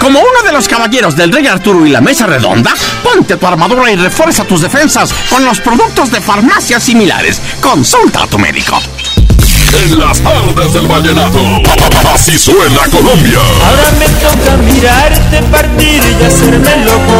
Como 0.00 0.18
uno 0.18 0.42
de 0.44 0.52
los 0.52 0.66
caballeros 0.66 1.14
del 1.14 1.30
Rey 1.30 1.46
Arturo 1.46 1.86
y 1.86 1.90
la 1.90 2.00
Mesa 2.00 2.26
Redonda, 2.26 2.72
ponte 3.04 3.36
tu 3.36 3.46
armadura 3.46 3.92
y 3.92 3.96
refuerza 3.96 4.44
tus 4.44 4.62
defensas 4.62 5.12
con 5.28 5.44
los 5.44 5.60
productos 5.60 6.10
de 6.10 6.22
farmacias 6.22 6.82
similares. 6.82 7.40
Consulta 7.60 8.22
a 8.22 8.26
tu 8.26 8.38
médico. 8.38 8.80
En 9.84 9.98
las 9.98 10.18
tardes 10.20 10.72
del 10.72 10.86
vallenato, 10.88 11.38
así 12.14 12.38
suena 12.38 12.80
Colombia. 12.90 13.38
Ahora 13.62 13.92
me 13.98 14.08
toca 14.20 14.56
mirarte 14.56 15.42
partir 15.50 16.02
y 16.18 16.24
hacerme 16.24 16.84
loco. 16.84 17.14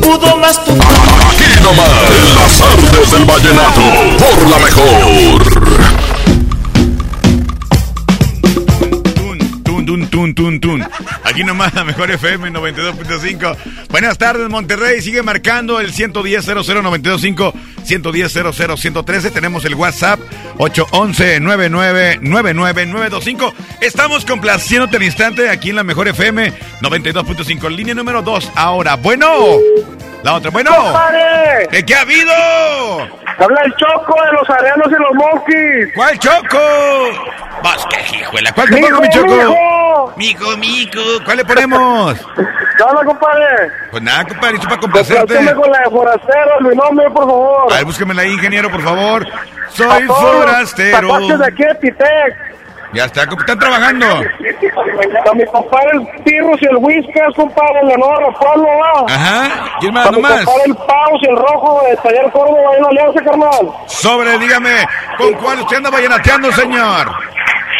Pudo 0.00 0.36
más 0.36 0.64
tu. 0.64 0.72
Aquí 0.72 1.48
nomás, 1.62 1.88
en 2.10 2.34
las 2.34 2.58
tardes 2.58 3.10
del 3.12 3.24
vallenato, 3.24 3.82
por 4.18 4.50
la 4.50 4.58
mejor. 4.58 5.31
Nomás 11.62 11.74
la 11.74 11.84
mejor 11.84 12.10
FM 12.10 12.50
92.5. 12.50 13.56
Buenas 13.88 14.18
tardes, 14.18 14.48
Monterrey. 14.48 15.00
Sigue 15.00 15.22
marcando 15.22 15.78
el 15.78 15.92
110 15.92 16.44
00925 16.44 17.54
110 17.84 18.32
113 18.32 19.30
Tenemos 19.30 19.64
el 19.64 19.76
WhatsApp 19.76 20.18
811 20.58 21.40
9999925 21.40 23.54
Estamos 23.80 24.24
complaciéndote 24.24 24.96
al 24.96 25.04
instante 25.04 25.50
aquí 25.50 25.70
en 25.70 25.76
la 25.76 25.84
mejor 25.84 26.08
FM 26.08 26.52
92.5. 26.80 27.70
Línea 27.70 27.94
número 27.94 28.22
2. 28.22 28.50
Ahora, 28.56 28.96
bueno. 28.96 29.28
La 30.24 30.34
otra, 30.34 30.50
bueno. 30.50 30.72
¿Qué, 31.70 31.84
¿Qué 31.84 31.94
ha 31.94 32.00
habido? 32.00 32.32
Habla 33.42 33.62
el 33.64 33.74
Choco 33.74 34.14
de 34.24 34.32
los 34.32 34.50
Areanos 34.50 34.86
y 34.86 35.02
los 35.02 35.14
Monkeys. 35.14 35.94
¿Cuál 35.94 36.18
Choco? 36.18 36.58
Vas, 37.62 37.86
qué 37.90 38.18
hijuela. 38.18 38.52
¿Cuál 38.52 38.70
te 38.70 38.80
pongo, 38.80 39.00
mi 39.00 39.08
Choco? 39.10 39.26
mijo. 39.26 40.12
Mico, 40.16 40.56
mico. 40.58 41.00
¿Cuál 41.24 41.36
le 41.38 41.44
ponemos? 41.44 42.18
¿Qué 42.76 42.82
onda, 42.82 43.04
compadre? 43.04 43.72
Pues 43.90 44.02
nada, 44.02 44.24
compadre, 44.24 44.54
esto 44.56 44.68
para 44.68 44.80
complacerte. 44.80 45.54
Con 45.54 45.70
la 45.70 45.78
de 45.80 45.90
Forastero, 45.90 46.60
mi 46.60 46.74
nombre, 46.76 47.10
por 47.10 47.26
favor. 47.26 47.72
A 47.72 47.76
ver, 47.76 47.84
búsquemela 47.84 48.22
ahí, 48.22 48.32
ingeniero, 48.32 48.70
por 48.70 48.82
favor. 48.82 49.26
Soy 49.70 50.02
forastero. 50.04 51.38
de 51.38 51.46
aquí 51.46 51.64
de 51.64 51.74
Pitec. 51.76 52.61
Ya 52.94 53.06
está, 53.06 53.22
están 53.22 53.58
trabajando. 53.58 54.06
A 54.06 55.34
mi 55.34 55.44
compadre 55.46 55.90
el 55.94 56.24
Tirros 56.24 56.60
y 56.60 56.66
el 56.66 56.76
Whiskas, 56.76 57.34
compadre, 57.34 57.80
el 57.82 57.88
de 57.88 57.96
Nuevo 57.96 58.34
Pueblo, 58.38 58.66
va. 58.66 59.14
Ajá. 59.14 59.78
¿Quién 59.80 59.94
más, 59.94 60.06
A 60.06 60.10
mi 60.10 60.16
nomás? 60.16 60.44
compadre 60.44 60.62
el 60.66 60.74
Paus 60.76 61.20
y 61.22 61.26
el 61.30 61.36
Rojo 61.36 61.82
de 61.88 61.96
Taller 61.96 62.30
Córdoba, 62.32 62.58
ahí 62.70 62.78
en 62.78 62.84
Alianza, 62.84 63.24
carnal. 63.24 63.72
Sobre, 63.86 64.38
dígame, 64.38 64.86
¿con 65.16 65.32
cuál 65.34 65.60
usted 65.60 65.76
anda 65.78 65.90
vallenateando, 65.90 66.52
señor? 66.52 67.10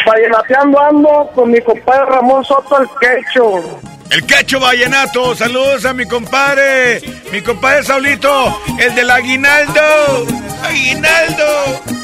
Vallenateando 0.07 0.81
ando 0.81 1.31
con 1.35 1.51
mi 1.51 1.61
compadre 1.61 2.05
Ramón 2.05 2.43
Soto, 2.43 2.77
el 2.81 2.87
Quecho. 2.99 3.79
El 4.09 4.25
Quecho 4.25 4.59
Vallenato, 4.59 5.35
saludos 5.35 5.85
a 5.85 5.93
mi 5.93 6.05
compadre, 6.07 7.01
mi 7.31 7.41
compadre 7.41 7.83
Saulito, 7.83 8.59
el 8.79 8.93
del 8.95 9.09
aguinaldo, 9.09 9.81
aguinaldo. 10.63 11.45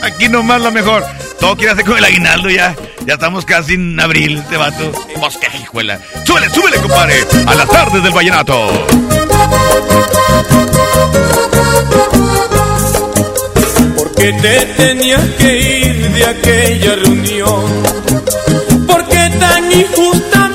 Aquí 0.03 0.29
nomás 0.29 0.61
lo 0.61 0.71
mejor. 0.71 1.03
Todo 1.39 1.55
quiere 1.55 1.71
hacer 1.71 1.85
con 1.85 1.97
el 1.97 2.05
aguinaldo 2.05 2.49
ya. 2.49 2.75
Ya 3.05 3.13
estamos 3.13 3.45
casi 3.45 3.73
en 3.75 3.99
abril, 3.99 4.37
este 4.37 4.57
vato. 4.57 4.91
Bosque, 5.17 5.47
hijuela. 5.61 5.99
Súbele, 6.25 6.49
súbele, 6.49 6.77
compadre, 6.77 7.25
a 7.47 7.55
las 7.55 7.69
tardes 7.69 8.03
del 8.03 8.11
vallenato. 8.11 8.67
¿Por 13.95 14.15
qué 14.15 14.33
te 14.33 14.65
tenías 14.77 15.23
que 15.37 15.59
ir 15.59 16.11
de 16.11 16.25
aquella 16.25 16.95
reunión? 16.95 17.83
¿Por 18.85 19.07
qué 19.07 19.31
tan 19.39 19.71
injustamente 19.71 20.48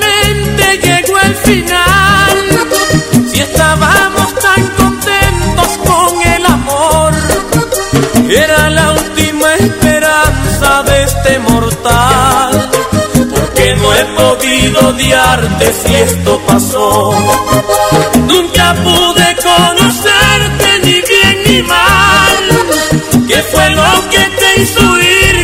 mortal. 11.39 12.69
Porque 13.33 13.75
no 13.75 13.93
he 13.93 14.05
podido 14.19 14.89
odiarte 14.89 15.73
si 15.73 15.95
esto 15.95 16.39
pasó. 16.47 17.11
Nunca 18.27 18.75
pude 18.83 19.27
conocerte 19.49 20.67
ni 20.83 20.93
bien 21.11 21.37
ni 21.47 21.61
mal. 21.63 22.43
¿Qué 23.27 23.41
fue 23.51 23.69
lo 23.71 24.09
que 24.09 24.23
te 24.39 24.61
hizo 24.61 24.81
huir? 24.91 25.34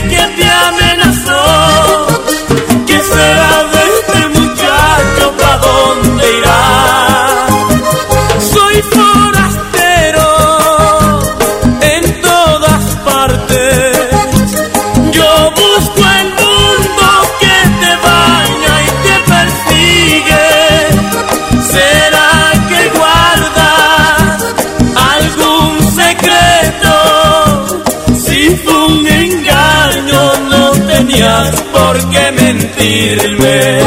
Por 31.92 32.10
qué 32.10 32.32
mentirme. 32.32 33.80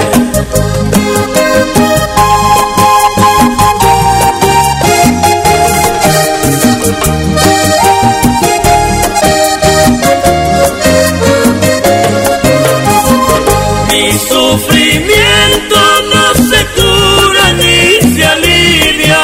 Mi 13.90 14.12
sufrimiento 14.28 15.78
no 16.12 16.24
se 16.50 16.60
cura 16.76 17.52
ni 17.54 18.14
se 18.14 18.24
alivia. 18.26 19.22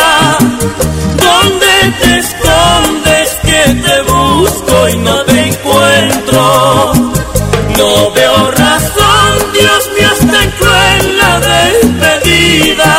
¿Dónde 1.26 1.72
te 2.00 2.18
escondes 2.18 3.28
que 3.42 3.74
te 3.84 4.02
busco 4.10 4.88
y 4.88 4.96
no 4.96 5.24
te 5.24 5.48
encuentro? 5.48 6.92
No 7.76 8.10
veo 8.12 8.50
Dios 9.52 9.90
mío, 9.94 10.08
hasta 10.12 10.42
en 10.44 10.50
cruel 10.52 11.18
la 11.18 11.40
despedida. 11.40 12.94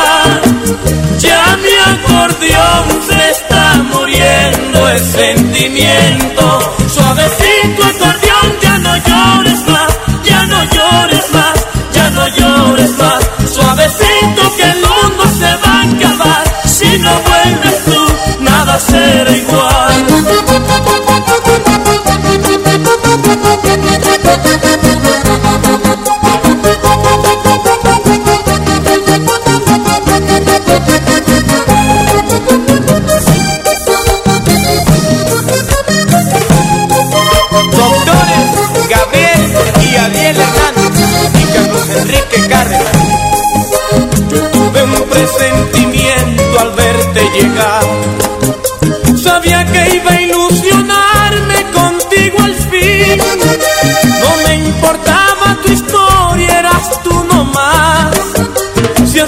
Ya 1.20 1.58
mi 1.58 1.76
acordeón 1.94 2.86
se 3.08 3.32
está 3.32 3.64
muriendo, 3.94 4.90
el 4.90 5.00
sentimiento. 5.00 6.76
Suavecito 6.88 7.84
acordeón, 7.84 8.60
ya 8.62 8.78
no 8.80 8.96
llores 8.98 9.66
más, 9.68 9.98
ya 10.24 10.46
no 10.46 10.64
llores 10.64 11.32
más, 11.34 11.66
ya 11.94 12.10
no 12.12 12.28
llores 12.28 12.92
más. 12.98 13.30
Suavecito 13.54 14.56
que 14.58 14.64
el 14.64 14.82
mundo 14.82 15.24
se 15.40 15.56
va 15.64 15.74
a 15.74 15.84
acabar. 15.84 16.44
Si 16.66 16.98
no 17.00 17.12
vuelves 17.22 17.86
tú, 17.86 18.06
nada 18.40 18.80
será 18.80 19.32
Doctores 19.32 20.41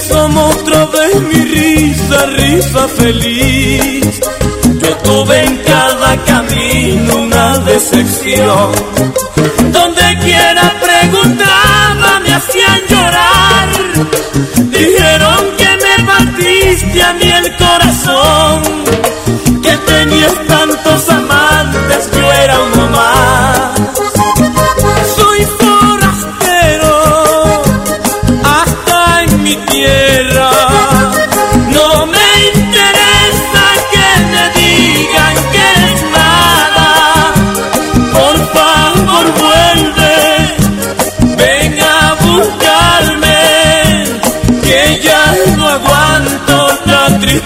Asomo 0.03 0.49
otra 0.49 0.85
vez 0.87 1.21
mi 1.21 1.45
risa, 1.45 2.25
risa 2.25 2.87
feliz. 2.89 4.19
Yo 4.81 4.97
tuve 4.97 5.45
en 5.45 5.57
cada 5.59 6.17
camino 6.25 7.15
una 7.23 7.57
decepción. 7.59 8.71
Donde 9.71 10.17
quiera 10.25 10.73
preguntaba, 10.81 12.19
me 12.19 12.33
hacían 12.33 12.81
llorar. 12.89 13.69
Dijeron 14.77 15.41
que 15.57 15.69
me 15.85 16.05
partiste 16.05 17.01
a 17.01 17.13
mí 17.13 17.31
el 17.31 17.55
corazón. 17.55 18.61
Que 19.61 19.77
tenías 19.77 20.35
tantos 20.49 21.02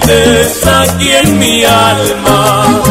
tristeza 0.01 0.81
aquí 0.81 1.09
en 1.11 1.39
mi 1.39 1.63
alma. 1.63 2.81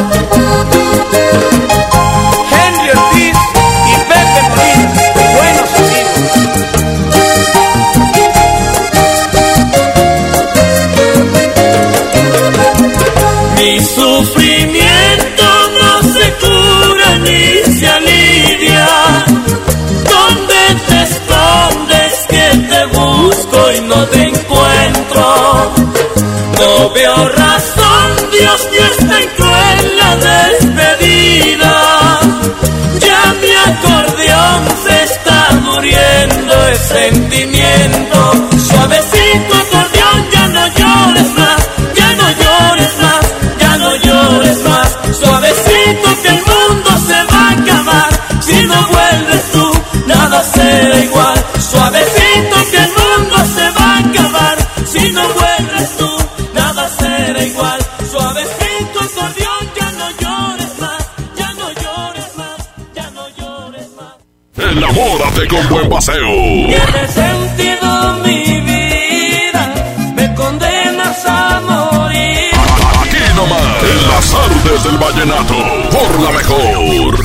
Con 65.56 65.68
buen 65.68 65.88
paseo. 65.96 66.28
Tiene 66.28 67.08
sentido 67.08 68.18
mi 68.24 68.60
vida, 68.60 69.74
me 70.14 70.34
condenas 70.34 71.24
a 71.26 71.60
morir. 71.60 72.50
Aquí 73.02 73.34
nomás, 73.34 73.82
en 73.82 74.08
las 74.08 74.34
artes 74.34 74.84
del 74.84 74.98
vallenato, 74.98 75.54
por 75.90 76.20
la 76.20 76.30
mejor. 76.30 77.16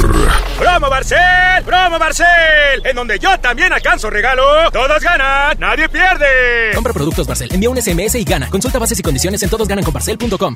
¡Promo 0.58 0.90
Barcel! 0.90 1.64
¡Promo 1.66 2.00
Barcel! 2.00 2.28
En 2.86 2.96
donde 2.96 3.20
yo 3.20 3.38
también 3.40 3.74
alcanzo 3.74 4.10
regalo. 4.10 4.72
Todos 4.72 5.02
ganan, 5.02 5.58
nadie 5.60 5.90
pierde. 5.90 6.72
Compra 6.76 6.94
productos 6.94 7.28
Barcel, 7.28 7.50
envía 7.52 7.70
un 7.70 7.82
SMS 7.82 8.16
y 8.16 8.24
gana. 8.24 8.50
Consulta 8.50 8.80
bases 8.80 9.00
y 9.00 9.02
condiciones 9.02 9.42
en 9.44 9.50
todosgananconbarcel.com. 9.50 10.56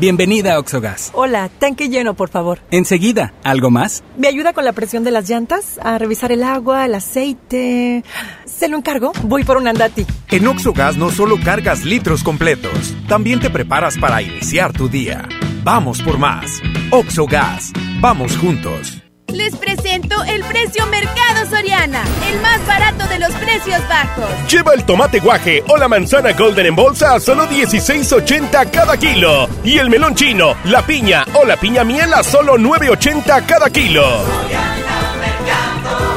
Bienvenida 0.00 0.54
a 0.54 0.58
Oxogas. 0.58 1.10
Hola, 1.12 1.50
tanque 1.58 1.90
lleno, 1.90 2.14
por 2.14 2.30
favor. 2.30 2.60
Enseguida, 2.70 3.34
¿algo 3.44 3.70
más? 3.70 4.02
¿Me 4.16 4.28
ayuda 4.28 4.54
con 4.54 4.64
la 4.64 4.72
presión 4.72 5.04
de 5.04 5.10
las 5.10 5.28
llantas? 5.28 5.78
A 5.82 5.98
revisar 5.98 6.32
el 6.32 6.42
agua, 6.42 6.86
el 6.86 6.94
aceite. 6.94 8.02
¿Se 8.46 8.68
lo 8.68 8.78
encargo? 8.78 9.12
Voy 9.24 9.44
por 9.44 9.58
un 9.58 9.68
andati. 9.68 10.06
En 10.30 10.46
Oxogas 10.46 10.96
no 10.96 11.10
solo 11.10 11.36
cargas 11.44 11.84
litros 11.84 12.22
completos, 12.22 12.94
también 13.08 13.40
te 13.40 13.50
preparas 13.50 13.98
para 13.98 14.22
iniciar 14.22 14.72
tu 14.72 14.88
día. 14.88 15.28
Vamos 15.64 16.00
por 16.00 16.16
más. 16.16 16.62
Oxogas, 16.90 17.70
vamos 18.00 18.38
juntos. 18.38 19.02
Les 19.28 19.54
presento 19.54 20.24
el 20.24 20.42
precio 20.44 20.84
Mercado 20.86 21.48
Soriana, 21.48 22.02
el 22.32 22.40
más 22.40 22.66
barato 22.66 23.06
de 23.06 23.18
los 23.18 23.32
precios 23.50 23.88
bajos. 23.88 24.30
Lleva 24.50 24.74
el 24.74 24.84
tomate 24.84 25.20
guaje 25.20 25.62
o 25.68 25.76
la 25.76 25.88
manzana 25.88 26.32
golden 26.32 26.66
en 26.66 26.76
bolsa 26.76 27.14
a 27.14 27.20
solo 27.20 27.46
16.80 27.46 28.70
cada 28.70 28.96
kilo. 28.96 29.48
Y 29.64 29.78
el 29.78 29.90
melón 29.90 30.14
chino, 30.14 30.54
la 30.64 30.84
piña 30.86 31.24
o 31.34 31.44
la 31.44 31.56
piña 31.56 31.84
miel 31.84 32.12
a 32.14 32.22
solo 32.22 32.56
9.80 32.56 33.46
cada 33.46 33.70
kilo. 33.70 34.04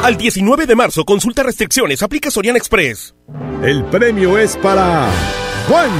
Al 0.03 0.17
19 0.17 0.65
de 0.65 0.75
marzo, 0.75 1.05
consulta 1.05 1.43
restricciones, 1.43 2.03
aplica 2.03 2.29
Soriana 2.29 2.57
Express. 2.57 3.15
El 3.63 3.85
premio 3.85 4.37
es 4.37 4.57
para 4.57 5.07
Juan. 5.67 5.91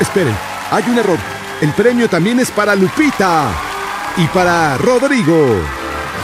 Esperen, 0.00 0.36
hay 0.70 0.82
un 0.88 0.98
error. 0.98 1.18
El 1.60 1.72
premio 1.72 2.08
también 2.08 2.40
es 2.40 2.50
para 2.50 2.74
Lupita 2.74 3.48
y 4.16 4.26
para 4.28 4.76
Rodrigo. 4.78 5.60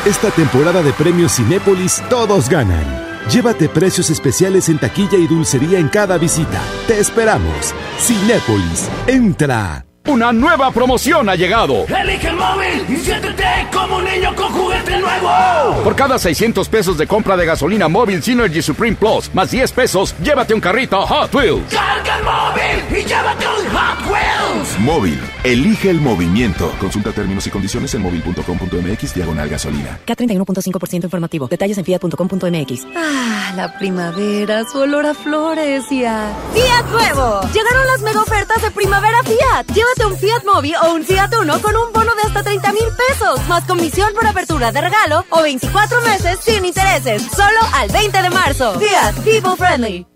Esta 0.04 0.30
temporada 0.30 0.82
de 0.82 0.92
premios 0.92 1.36
Cinépolis 1.36 2.02
todos 2.08 2.48
ganan. 2.48 3.05
Llévate 3.30 3.68
precios 3.68 4.08
especiales 4.10 4.68
en 4.68 4.78
taquilla 4.78 5.18
y 5.18 5.26
dulcería 5.26 5.80
en 5.80 5.88
cada 5.88 6.16
visita. 6.16 6.60
Te 6.86 7.00
esperamos. 7.00 7.74
Cinépolis, 7.98 8.88
entra. 9.08 9.84
Una 10.06 10.32
nueva 10.32 10.70
promoción 10.70 11.28
ha 11.28 11.34
llegado. 11.34 11.84
Elige 11.88 12.28
el 12.28 12.36
móvil 12.36 12.86
y 12.88 12.96
siéntete 12.98 13.44
como 13.72 13.96
un 13.96 14.04
niño 14.04 14.32
con 14.36 14.52
juguete 14.52 15.00
nuevo. 15.00 15.82
Por 15.82 15.96
cada 15.96 16.20
600 16.20 16.68
pesos 16.68 16.96
de 16.96 17.08
compra 17.08 17.36
de 17.36 17.44
gasolina 17.44 17.88
móvil 17.88 18.22
Synergy 18.22 18.62
Supreme 18.62 18.96
Plus, 18.96 19.34
más 19.34 19.50
10 19.50 19.72
pesos, 19.72 20.14
llévate 20.22 20.54
un 20.54 20.60
carrito 20.60 21.04
Hot 21.04 21.34
Wheels. 21.34 21.74
Carga 21.74 22.18
el 22.18 22.24
móvil 22.24 23.00
y 23.00 23.04
llévate 23.04 23.46
un 23.48 23.76
Hot 23.76 24.06
Wheels. 24.08 24.45
Móvil, 24.80 25.20
elige 25.44 25.90
el 25.90 26.00
movimiento. 26.00 26.72
Consulta 26.78 27.12
términos 27.12 27.46
y 27.46 27.50
condiciones 27.50 27.94
en 27.94 28.02
móvil.com.mx 28.02 29.14
diagonal 29.14 29.48
gasolina. 29.48 29.98
K31.5% 30.06 31.04
informativo. 31.04 31.46
Detalles 31.48 31.78
en 31.78 31.84
fiat.com.mx. 31.84 32.86
Ah, 32.96 33.52
la 33.56 33.78
primavera, 33.78 34.64
su 34.64 34.78
olor 34.78 35.06
a 35.06 35.14
flores 35.14 35.90
y 35.90 36.04
a... 36.04 36.32
¡Fiat 36.54 36.90
Nuevo! 36.90 37.40
Llegaron 37.52 37.86
las 37.86 38.00
mega 38.02 38.22
ofertas 38.22 38.62
de 38.62 38.70
primavera 38.70 39.18
Fiat. 39.24 39.66
Llévate 39.74 40.06
un 40.06 40.16
Fiat 40.16 40.44
Mobi 40.44 40.74
o 40.74 40.94
un 40.94 41.04
Fiat 41.04 41.34
Uno 41.40 41.60
con 41.60 41.74
un 41.76 41.92
bono 41.92 42.12
de 42.14 42.22
hasta 42.22 42.42
30 42.42 42.72
mil 42.72 42.84
pesos, 43.08 43.46
más 43.48 43.64
comisión 43.64 44.12
por 44.14 44.26
apertura 44.26 44.72
de 44.72 44.80
regalo 44.80 45.24
o 45.30 45.42
24 45.42 46.00
meses 46.02 46.38
sin 46.42 46.64
intereses. 46.64 47.22
Solo 47.22 47.60
al 47.74 47.90
20 47.90 48.22
de 48.22 48.30
marzo. 48.30 48.78
Fiat 48.78 49.14
People 49.24 49.56
Friendly. 49.56 50.15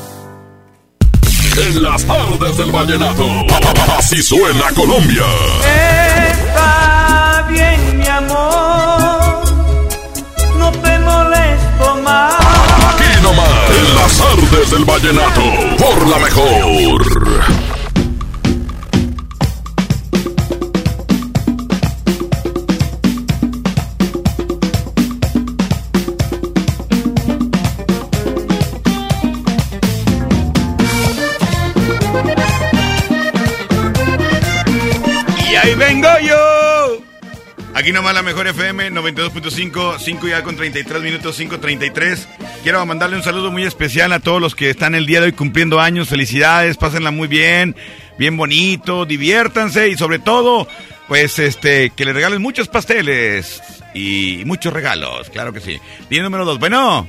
En 1.63 1.83
las 1.83 2.03
tardes 2.05 2.57
del 2.57 2.71
vallenato. 2.71 3.23
Así 3.95 4.21
suena 4.23 4.71
Colombia. 4.75 5.25
Está 6.31 7.45
bien, 7.49 7.99
mi 7.99 8.07
amor. 8.07 9.43
No 10.57 10.71
te 10.71 10.99
molesto 10.99 11.95
más. 12.03 12.33
Aquí 12.93 13.21
nomás. 13.21 13.47
En 13.77 13.95
las 13.95 14.17
tardes 14.17 14.71
del 14.71 14.85
vallenato. 14.85 15.41
Por 15.77 16.07
la 16.07 16.17
mejor. 16.17 17.20
Aquí 37.81 37.91
nomás 37.91 38.13
la 38.13 38.21
mejor 38.21 38.45
FM 38.45 38.91
92.5, 38.91 39.97
5 39.97 40.27
ya 40.27 40.43
con 40.43 40.55
33 40.55 41.01
minutos, 41.01 41.39
5.33. 41.39 42.27
Quiero 42.61 42.85
mandarle 42.85 43.15
un 43.15 43.23
saludo 43.23 43.51
muy 43.51 43.63
especial 43.63 44.13
a 44.13 44.19
todos 44.19 44.39
los 44.39 44.53
que 44.53 44.69
están 44.69 44.93
el 44.93 45.07
día 45.07 45.19
de 45.19 45.25
hoy 45.25 45.31
cumpliendo 45.31 45.79
años. 45.79 46.07
Felicidades, 46.07 46.77
pásenla 46.77 47.09
muy 47.09 47.27
bien, 47.27 47.75
bien 48.19 48.37
bonito, 48.37 49.07
diviértanse 49.07 49.89
y 49.89 49.97
sobre 49.97 50.19
todo, 50.19 50.67
pues 51.07 51.39
este, 51.39 51.89
que 51.89 52.05
le 52.05 52.13
regalen 52.13 52.39
muchos 52.39 52.67
pasteles 52.67 53.63
y 53.95 54.43
muchos 54.45 54.71
regalos, 54.71 55.31
claro 55.31 55.51
que 55.51 55.59
sí. 55.59 55.79
Día 56.07 56.21
número 56.21 56.45
2, 56.45 56.59
bueno. 56.59 57.07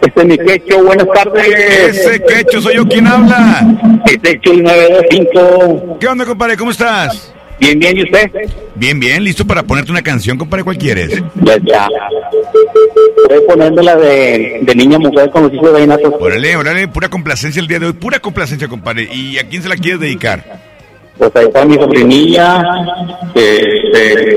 Este 0.00 0.22
es 0.22 0.26
mi 0.26 0.38
quecho, 0.38 0.84
buenas 0.84 1.08
tardes. 1.12 1.98
Ese 1.98 2.24
quecho 2.24 2.62
soy 2.62 2.76
yo 2.76 2.88
quien 2.88 3.06
habla. 3.06 4.00
Este 4.06 4.30
es 4.30 4.52
el 4.52 4.62
925. 4.62 5.98
¿Qué 6.00 6.08
onda, 6.08 6.24
compadre? 6.24 6.56
¿Cómo 6.56 6.70
estás? 6.70 7.34
Bien, 7.60 7.78
bien, 7.78 7.96
¿y 7.96 8.02
usted? 8.04 8.30
Bien, 8.76 9.00
bien, 9.00 9.24
listo 9.24 9.44
para 9.46 9.62
ponerte 9.64 9.90
una 9.90 10.02
canción, 10.02 10.38
compadre, 10.38 10.64
¿cuál 10.64 10.78
quieres? 10.78 11.22
Ya, 11.42 11.56
ya. 11.64 11.88
Voy 13.28 13.40
poniendo 13.48 13.82
la 13.82 13.96
de, 13.96 14.60
de 14.62 14.74
niña 14.74 14.98
mujer 14.98 15.28
con 15.30 15.42
los 15.42 15.52
hijos 15.52 15.66
de 15.66 15.72
vallenato. 15.72 16.16
Órale, 16.20 16.56
órale, 16.56 16.88
pura 16.88 17.08
complacencia 17.08 17.60
el 17.60 17.66
día 17.66 17.80
de 17.80 17.86
hoy, 17.86 17.92
pura 17.94 18.20
complacencia, 18.20 18.68
compadre. 18.68 19.08
¿Y 19.12 19.38
a 19.38 19.48
quién 19.48 19.62
se 19.62 19.68
la 19.68 19.76
quieres 19.76 20.00
dedicar? 20.00 20.44
Pues 21.18 21.34
ahí 21.34 21.46
está 21.46 21.64
mi 21.64 21.74
sobrinilla, 21.74 22.62
que 23.34 23.56
este, 23.56 24.36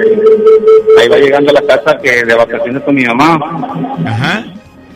ahí 0.99 1.07
va 1.07 1.17
llegando 1.17 1.51
a 1.51 1.53
la 1.53 1.61
casa 1.61 1.97
que 2.01 2.23
de 2.23 2.33
vacaciones 2.33 2.81
con 2.81 2.95
mi 2.95 3.05
mamá. 3.05 3.39
Ajá. 4.03 4.45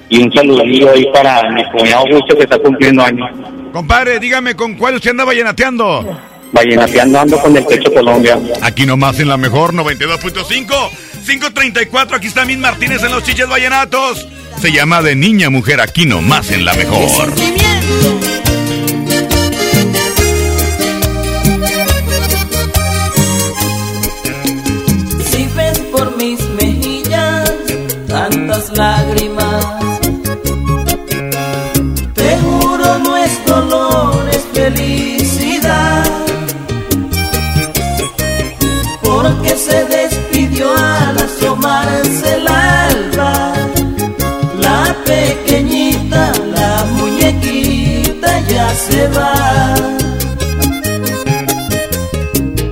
Y 0.09 0.23
un 0.23 0.31
saludillo 0.33 0.91
ahí 0.91 1.05
para 1.13 1.47
mi 1.51 1.63
cuñado 1.69 2.05
Augusto 2.07 2.35
que 2.35 2.43
está 2.43 2.57
cumpliendo 2.57 3.03
años. 3.03 3.29
Compadre, 3.71 4.19
dígame, 4.19 4.55
¿con 4.55 4.75
cuál 4.75 4.95
usted 4.95 5.11
anda 5.11 5.25
vallenateando? 5.25 6.19
Vallenateando 6.55 7.19
ando 7.19 7.37
con 7.41 7.57
el 7.57 7.67
Techo 7.67 7.93
Colombia. 7.93 8.39
Aquí 8.61 8.85
nomás 8.85 9.19
en 9.19 9.27
la 9.27 9.35
mejor 9.35 9.73
92.5, 9.73 10.89
534, 11.25 12.15
aquí 12.15 12.27
está 12.27 12.45
Min 12.45 12.61
Martínez 12.61 13.03
en 13.03 13.11
los 13.11 13.23
chiches 13.23 13.47
vallenatos. 13.49 14.25
Se 14.61 14.71
llama 14.71 15.01
de 15.01 15.15
niña 15.15 15.49
mujer, 15.49 15.81
aquí 15.81 16.05
nomás 16.05 16.51
en 16.51 16.63
la 16.63 16.73
mejor. 16.75 17.33
Si 25.29 25.47
ves 25.57 25.79
por 25.91 26.15
mis 26.15 26.39
mejillas 26.61 27.51
tantas 28.07 28.77
lágrimas, 28.77 29.24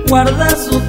Guarda 0.08 0.48
sutil 0.56 0.83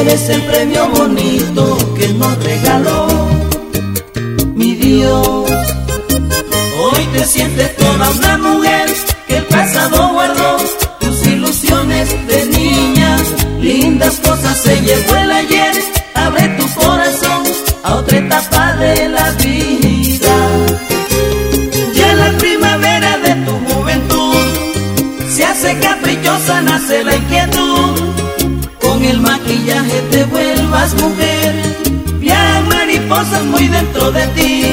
eres 0.00 0.28
el 0.28 0.42
premio 0.42 0.88
bonito 0.90 1.76
que 1.96 2.08
nos 2.14 2.44
regaló 2.44 3.08
mi 4.54 4.74
Dios, 4.74 5.50
hoy 6.80 7.04
te 7.12 7.24
sientes 7.24 7.76
toda 7.76 8.10
una 8.10 8.38
mujer 8.38 8.67
te 30.18 30.24
vuelvas 30.24 30.94
mujer, 30.94 31.54
ya 32.20 32.64
mariposas 32.68 33.44
muy 33.44 33.68
dentro 33.68 34.10
de 34.10 34.26
ti. 34.28 34.64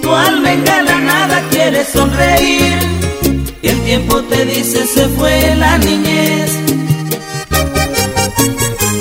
Tu 0.00 0.10
alma 0.10 0.50
engalanada 0.50 1.42
quiere 1.50 1.84
sonreír 1.84 2.78
y 3.60 3.68
el 3.68 3.80
tiempo 3.82 4.22
te 4.22 4.46
dice 4.46 4.86
se 4.86 5.08
fue 5.10 5.54
la 5.56 5.76
niñez. 5.76 6.50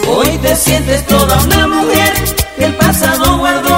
Hoy 0.09 0.37
te 0.41 0.55
sientes 0.57 1.05
toda 1.07 1.41
una 1.41 1.67
mujer 1.67 2.13
el 2.57 2.75
pasado 2.75 3.37
guardó 3.37 3.77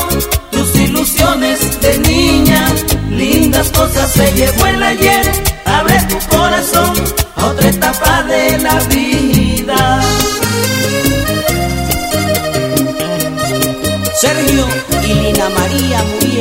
tus 0.51 0.75
ilusiones 0.75 1.79
de 1.79 1.97
niña. 1.99 2.73
Lindas 3.09 3.69
cosas 3.69 4.11
se 4.11 4.31
llevó 4.33 4.65
el 4.65 4.81
ayer. 4.81 5.31
Abre 5.65 6.01
tu 6.09 6.17
corazón 6.35 6.93
a 7.35 7.45
otra 7.45 7.69
etapa 7.69 8.23
de 8.23 8.57
la 8.57 8.79
vida. 8.89 9.12
María 15.49 16.03
Muriel, 16.03 16.32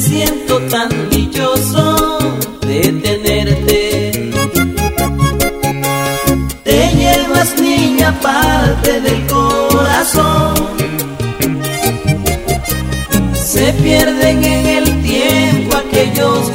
siento 0.00 0.58
tan 0.62 0.88
dichoso 1.10 2.18
de 2.62 2.80
tenerte. 2.92 4.30
Te 6.64 6.90
llevas 6.94 7.58
niña 7.60 8.18
parte 8.20 9.00
del 9.00 9.26
corazón. 9.26 10.54
Se 13.34 13.72
pierden 13.74 14.44
en 14.44 14.66
el 14.66 15.02
tiempo 15.02 15.76
aquellos 15.76 16.50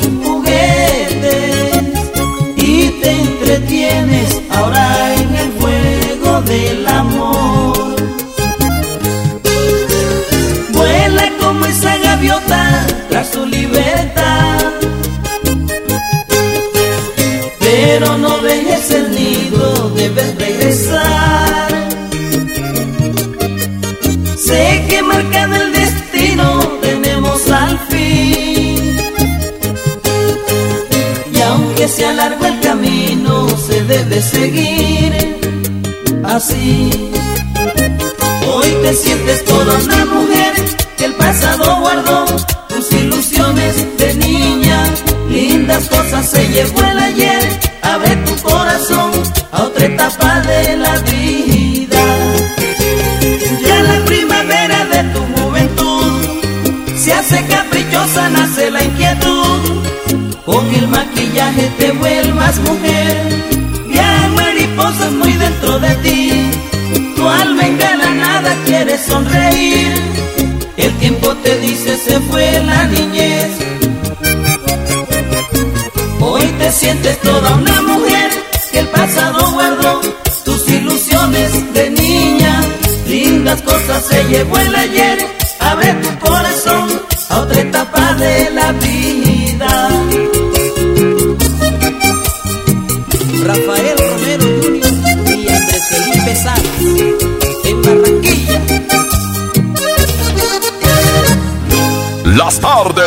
seguir 34.46 35.12
así. 36.24 36.90
Hoy 38.54 38.70
te 38.84 38.94
sientes 38.94 39.44
toda 39.46 39.74
una 39.80 40.06
mujer 40.06 40.54
que 40.98 41.06
el 41.06 41.14
pasado 41.14 41.80
guardó 41.82 42.26
tus 42.70 42.92
ilusiones 42.92 43.74
de 43.98 44.14
niña. 44.14 44.84
Lindas 45.30 45.90
cosas 45.90 46.30
se 46.30 46.48
llevó 46.50 46.80
el 46.92 47.00
ayer. 47.00 47.42
Abre 47.82 48.16
tu 48.28 48.36
corazón 48.48 49.12
a 49.52 49.64
otra 49.64 49.86
etapa 49.86 50.42
de 50.42 50.78
la 50.78 50.96
vida. 51.12 52.04
Ya 53.66 53.78
la 53.90 54.06
primavera 54.06 54.80
de 54.94 55.02
tu 55.14 55.22
juventud 55.36 56.12
se 56.96 57.14
hace 57.14 57.44
caprichosa, 57.48 58.30
nace 58.30 58.70
la 58.70 58.84
inquietud. 58.84 59.62
Con 60.46 60.64
el 60.76 60.88
maquillaje 60.88 61.72
te 61.80 61.92
vuelvas 61.94 62.60
mujer 62.60 63.35
sonreír. 69.08 69.94
El 70.78 70.94
tiempo 70.98 71.36
te 71.44 71.60
dice 71.60 71.98
se 71.98 72.20
fue 72.22 72.62
la 72.64 72.86
niñez. 72.86 73.52
Hoy 76.20 76.44
te 76.60 76.72
sientes 76.72 77.20
toda 77.22 77.56
una 77.56 77.82
mujer 77.82 78.30
que 78.72 78.80
el 78.80 78.88
pasado 78.88 79.52
guardó 79.52 80.02
tus 80.44 80.70
ilusiones 80.70 81.74
de 81.74 81.90
niña. 81.92 82.62
Lindas 83.08 83.62
cosas 83.62 84.06
se 84.06 84.24
llevó 84.26 84.58
el 84.58 84.76
ayer. 84.76 85.35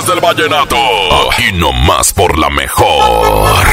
Del 0.07 0.21
vallenato. 0.21 0.77
Aquí 1.33 1.53
nomás 1.55 2.13
por 2.13 2.39
la 2.39 2.49
mejor. 2.49 3.67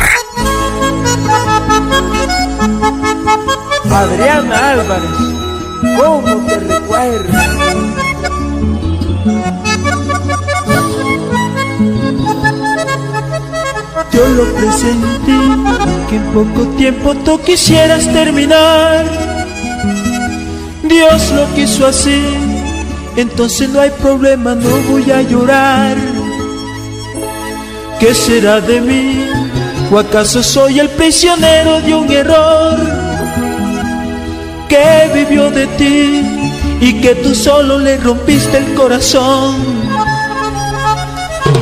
Adriana 3.91 4.71
Álvarez, 4.71 5.09
¿cómo 5.97 6.35
te 6.47 6.59
recuerdo? 6.59 7.39
Yo 14.11 14.27
lo 14.29 14.53
presentí, 14.55 15.39
que 16.09 16.15
en 16.15 16.23
poco 16.33 16.67
tiempo 16.75 17.13
tú 17.23 17.39
quisieras 17.43 18.11
terminar. 18.11 19.05
Dios 20.83 21.31
lo 21.31 21.53
quiso 21.53 21.85
así, 21.85 22.19
entonces 23.15 23.69
no 23.69 23.79
hay 23.79 23.91
problema, 23.91 24.55
no 24.55 24.69
voy 24.89 25.09
a 25.11 25.21
llorar. 25.21 26.14
¿Qué 27.99 28.13
será 28.13 28.59
de 28.61 28.81
mí? 28.81 29.25
¿O 29.91 29.99
acaso 29.99 30.43
soy 30.43 30.79
el 30.79 30.89
prisionero 30.89 31.79
de 31.81 31.95
un 31.95 32.11
error? 32.11 32.77
Que 34.67 35.11
vivió 35.13 35.49
de 35.49 35.67
ti 35.77 36.21
y 36.81 37.01
que 37.01 37.15
tú 37.15 37.33
solo 37.33 37.79
le 37.79 37.97
rompiste 37.97 38.57
el 38.57 38.73
corazón. 38.73 39.55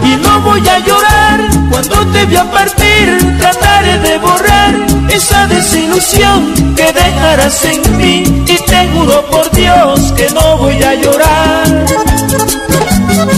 Y 0.03 0.15
no 0.23 0.41
voy 0.41 0.67
a 0.67 0.79
llorar 0.79 1.39
cuando 1.69 2.05
te 2.07 2.25
vea 2.25 2.49
partir, 2.51 3.38
trataré 3.39 3.99
de 3.99 4.17
borrar 4.17 4.75
esa 5.09 5.47
desilusión 5.47 6.75
que 6.75 6.91
dejarás 6.91 7.63
en 7.65 7.97
mí 7.97 8.23
y 8.47 8.57
te 8.57 8.88
juro 8.93 9.23
por 9.29 9.49
Dios 9.51 10.11
que 10.13 10.29
no 10.31 10.57
voy 10.57 10.81
a 10.81 10.95
llorar. 10.95 11.86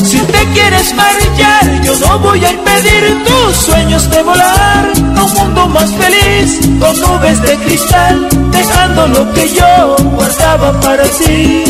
Si 0.04 0.18
te 0.20 0.46
quieres 0.54 0.94
marchar, 0.96 1.82
yo 1.84 1.96
no 1.98 2.20
voy 2.20 2.44
a 2.44 2.52
impedir 2.52 3.24
tus 3.24 3.56
sueños 3.56 4.10
de 4.10 4.24
volar 4.24 4.92
a 5.18 5.24
un 5.24 5.34
mundo 5.34 5.68
más 5.68 5.92
feliz, 5.92 6.60
con 6.80 7.00
nubes 7.02 7.42
de 7.42 7.56
cristal, 7.58 8.28
dejando 8.52 9.08
lo 9.08 9.34
que 9.34 9.50
yo 9.50 9.96
guardaba 10.16 10.80
para 10.82 11.04
ti. 11.04 11.64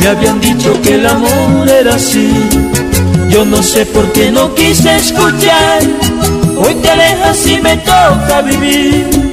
Me 0.00 0.08
habían 0.08 0.40
dicho 0.40 0.80
que 0.82 0.94
el 0.94 1.06
amor 1.06 1.68
era 1.68 1.94
así, 1.94 2.32
yo 3.30 3.44
no 3.44 3.62
sé 3.62 3.84
por 3.86 4.10
qué 4.12 4.30
no 4.30 4.54
quise 4.54 4.96
escuchar. 4.96 5.82
Hoy 6.56 6.74
te 6.76 6.90
alejas 6.90 7.46
y 7.46 7.58
me 7.58 7.76
toca 7.76 8.42
vivir 8.42 9.28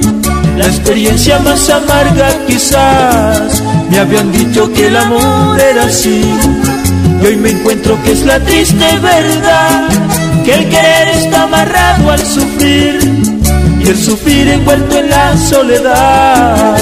la 0.56 0.66
experiencia 0.66 1.38
más 1.40 1.68
amarga 1.68 2.28
quizás. 2.46 3.62
Me 3.90 3.98
habían 3.98 4.32
dicho 4.32 4.72
que 4.72 4.86
el 4.86 4.96
amor 4.96 5.60
era 5.60 5.84
así. 5.84 6.22
Y 7.22 7.26
hoy 7.26 7.36
me 7.36 7.50
encuentro 7.50 8.00
que 8.02 8.12
es 8.12 8.24
la 8.24 8.38
triste 8.40 8.98
verdad, 8.98 9.88
que 10.44 10.54
el 10.54 10.68
querer 10.68 11.08
está 11.08 11.44
amarrado 11.44 12.10
al 12.10 12.24
sufrir 12.24 12.98
y 13.80 13.88
el 13.88 13.96
sufrir 13.96 14.48
envuelto 14.48 14.98
en 14.98 15.10
la 15.10 15.36
soledad. 15.36 16.76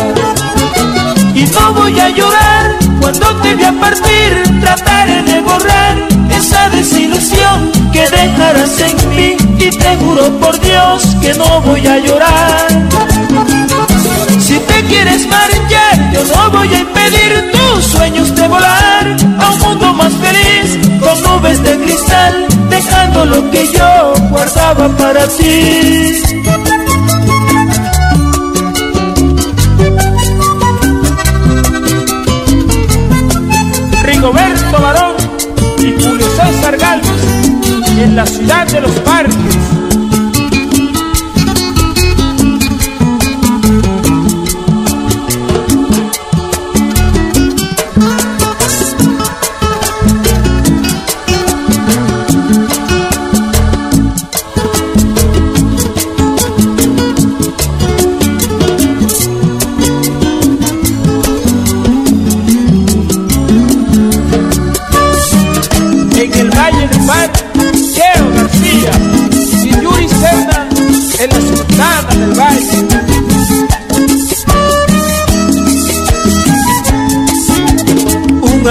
Y 1.34 1.44
no 1.44 1.74
voy 1.74 1.98
a 1.98 2.08
llorar 2.10 2.76
cuando 3.00 3.36
te 3.42 3.54
vea 3.54 3.72
partir, 3.72 4.60
trataré 4.60 5.22
de 5.22 5.40
borrar 5.40 5.96
esa 6.30 6.70
desilusión 6.70 7.70
que 7.92 8.08
dejarás 8.08 8.80
en 8.80 9.10
mí 9.10 9.36
y 9.58 9.70
te 9.70 9.96
juro 9.96 10.30
por 10.40 10.58
Dios 10.60 11.02
que 11.20 11.34
no 11.34 11.60
voy 11.60 11.86
a 11.86 11.98
llorar. 11.98 12.68
Si 14.40 14.58
te 14.58 14.84
quieres 14.84 15.26
marchar, 15.28 15.83
no 16.28 16.50
voy 16.50 16.74
a 16.74 16.78
impedir 16.78 17.52
tus 17.52 17.84
sueños 17.84 18.34
de 18.34 18.48
volar 18.48 19.16
a 19.38 19.50
un 19.50 19.60
mundo 19.60 19.92
más 19.94 20.12
feliz, 20.14 20.78
con 21.00 21.22
nubes 21.22 21.62
de 21.62 21.78
cristal, 21.80 22.46
dejando 22.70 23.24
lo 23.26 23.50
que 23.50 23.66
yo 23.72 24.14
guardaba 24.30 24.88
para 24.96 25.26
ti. 25.28 26.22
Rigoberto 34.02 34.80
Barón 34.80 35.16
y 35.78 36.02
Julio 36.02 36.26
César 36.36 36.76
Galvez 36.76 37.44
en 38.02 38.16
la 38.16 38.26
ciudad 38.26 38.66
de 38.66 38.80
los 38.80 38.92
parques. 39.00 39.63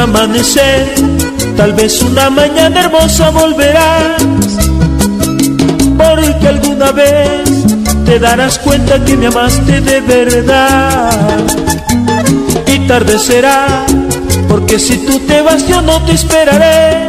Amanecer, 0.03 0.93
tal 1.55 1.71
vez 1.73 2.01
una 2.01 2.29
mañana 2.29 2.81
hermosa 2.81 3.29
volverás, 3.29 4.21
porque 5.97 6.47
alguna 6.47 6.91
vez 6.91 7.49
te 8.05 8.19
darás 8.19 8.59
cuenta 8.59 9.03
que 9.05 9.15
me 9.15 9.27
amaste 9.27 9.79
de 9.79 10.01
verdad. 10.01 11.39
Y 12.67 12.79
tarde 12.79 13.17
será, 13.17 13.85
porque 14.49 14.77
si 14.77 14.97
tú 15.05 15.19
te 15.19 15.41
vas 15.41 15.65
yo 15.67 15.81
no 15.81 16.01
te 16.03 16.13
esperaré. 16.13 17.07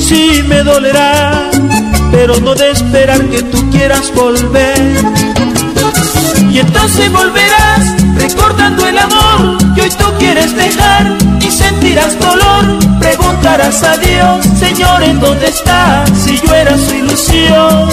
Sí 0.00 0.42
me 0.48 0.64
dolerá, 0.64 1.50
pero 2.10 2.40
no 2.40 2.54
de 2.56 2.72
esperar 2.72 3.20
que 3.26 3.42
tú 3.44 3.70
quieras 3.70 4.12
volver. 4.14 4.96
Y 6.50 6.58
entonces 6.58 7.12
volverás 7.12 7.94
recordando 8.16 8.86
el 8.86 8.98
amor 8.98 9.61
que 9.82 9.90
tú 9.96 10.04
quieres 10.18 10.54
dejar 10.54 11.16
y 11.40 11.50
sentirás 11.50 12.18
dolor. 12.18 12.78
Preguntarás 13.00 13.82
a 13.82 13.96
Dios, 13.96 14.46
Señor, 14.58 15.02
¿en 15.02 15.18
dónde 15.18 15.48
está? 15.48 16.04
Si 16.24 16.38
yo 16.38 16.54
era 16.54 16.76
su 16.78 16.94
ilusión. 16.94 17.88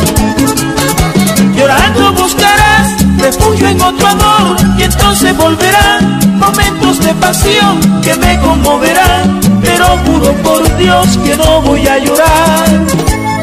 Llorando 1.56 2.14
buscarás 2.14 2.88
refugio 3.18 3.68
en 3.68 3.82
otro 3.82 4.08
amor 4.08 4.56
y 4.78 4.84
entonces 4.84 5.36
volverán 5.36 6.38
momentos 6.38 7.00
de 7.00 7.14
pasión 7.16 8.02
que 8.02 8.16
me 8.16 8.40
conmoverán. 8.40 9.40
Pero 9.62 9.86
juro 10.06 10.32
por 10.44 10.78
Dios 10.78 11.18
que 11.26 11.36
no 11.38 11.62
voy 11.62 11.88
a 11.88 11.98
llorar. 11.98 12.68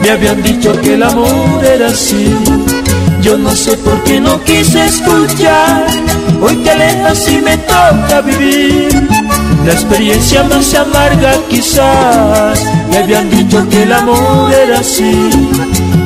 Me 0.03 0.11
habían 0.11 0.40
dicho 0.42 0.72
que 0.80 0.94
el 0.94 1.03
amor 1.03 1.64
era 1.64 1.88
así. 1.88 2.32
Yo 3.22 3.36
no 3.36 3.51
sé 3.51 3.76
por 3.78 4.03
qué 4.05 4.20
no 4.20 4.40
quise 4.44 4.86
escuchar. 4.86 5.84
Hoy 6.41 6.57
te 6.57 6.70
alejas 6.70 7.28
y 7.28 7.39
me 7.39 7.57
toca 7.59 8.20
vivir. 8.22 9.09
La 9.64 9.72
experiencia 9.72 10.45
más 10.45 10.74
amarga 10.74 11.34
quizás. 11.49 12.64
Me 12.91 12.99
habían 12.99 13.28
dicho 13.30 13.68
que 13.68 13.82
el 13.82 13.93
amor 13.93 14.53
era 14.53 14.80
así. 14.80 15.30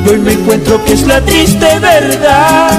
Y 0.05 0.09
hoy 0.09 0.17
me 0.19 0.33
encuentro 0.33 0.83
que 0.83 0.93
es 0.93 1.05
la 1.05 1.21
triste 1.21 1.79
verdad. 1.79 2.71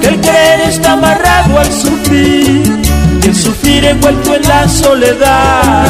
Que 0.00 0.08
el 0.08 0.20
querer 0.20 0.60
está 0.68 0.92
amarrado 0.92 1.58
al 1.58 1.72
sufrir. 1.72 2.80
Y 3.22 3.26
el 3.26 3.34
sufrir 3.34 3.84
envuelto 3.84 4.34
en 4.34 4.48
la 4.48 4.68
soledad. 4.68 5.86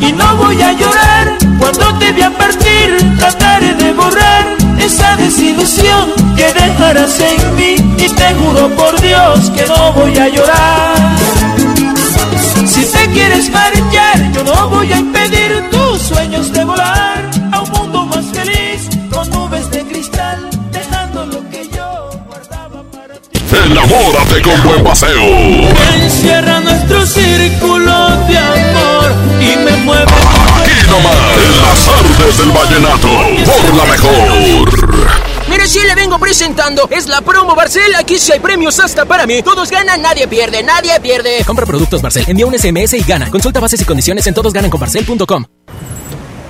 Y 0.00 0.12
no 0.12 0.36
voy 0.36 0.62
a 0.62 0.72
llorar 0.72 1.36
cuando 1.58 1.98
te 1.98 2.12
vea 2.12 2.30
partir. 2.30 3.16
Trataré 3.18 3.74
de 3.74 3.92
borrar 3.92 4.65
esa 4.86 5.16
desilusión 5.16 6.12
que 6.36 6.52
dejarás 6.52 7.18
en 7.18 7.56
mí 7.56 7.74
y 7.98 8.08
te 8.08 8.34
juro 8.34 8.68
por 8.76 9.00
Dios 9.00 9.50
que 9.50 9.66
no 9.66 9.92
voy 9.92 10.16
a 10.16 10.28
llorar. 10.28 11.16
Si 12.64 12.84
te 12.84 13.10
quieres 13.10 13.50
marchar, 13.50 14.32
yo 14.32 14.44
no 14.44 14.68
voy 14.68 14.92
a 14.92 14.98
impedir 14.98 15.68
tus 15.70 16.02
sueños 16.02 16.52
de 16.52 16.64
volar 16.64 17.28
a 17.52 17.60
un 17.62 17.70
mundo 17.70 18.06
más 18.06 18.26
feliz 18.26 18.88
con 19.10 19.28
nubes 19.30 19.68
de 19.72 19.80
cristal, 19.86 20.48
dejando 20.70 21.26
lo 21.26 21.50
que 21.50 21.68
yo 21.68 22.10
guardaba 22.28 22.82
para 22.92 23.14
ti. 23.14 23.40
Enamórate 23.64 24.42
con 24.42 24.62
buen 24.62 24.84
paseo. 24.84 25.24
Encierra 26.00 26.60
nuestro 26.60 27.04
círculo 27.06 28.08
de 28.28 28.38
amor 28.38 29.12
y 29.40 29.56
me 29.64 29.76
mueve. 29.84 30.45
Nomás, 30.96 31.14
en 31.44 31.60
las 31.60 31.88
artes 31.88 32.38
del 32.38 32.50
vallenato, 32.52 33.08
por 33.44 33.74
la 33.74 33.84
mejor. 33.84 35.46
Mire, 35.48 35.66
si 35.68 35.80
le 35.80 35.94
vengo 35.94 36.18
presentando, 36.18 36.88
es 36.90 37.06
la 37.06 37.20
promo 37.20 37.54
Barcel. 37.54 37.94
Aquí 37.96 38.18
sí 38.18 38.32
hay 38.32 38.40
premios 38.40 38.80
hasta 38.80 39.04
para 39.04 39.26
mí. 39.26 39.42
Todos 39.42 39.70
ganan, 39.70 40.00
nadie 40.00 40.26
pierde, 40.26 40.62
nadie 40.62 40.98
pierde. 41.00 41.44
Compra 41.44 41.66
productos 41.66 42.00
Barcel, 42.00 42.24
envía 42.28 42.46
un 42.46 42.58
SMS 42.58 42.94
y 42.94 43.02
gana. 43.02 43.30
Consulta 43.30 43.60
bases 43.60 43.80
y 43.82 43.84
condiciones 43.84 44.26
en 44.26 44.32
todosgananconbarcel.com. 44.32 45.44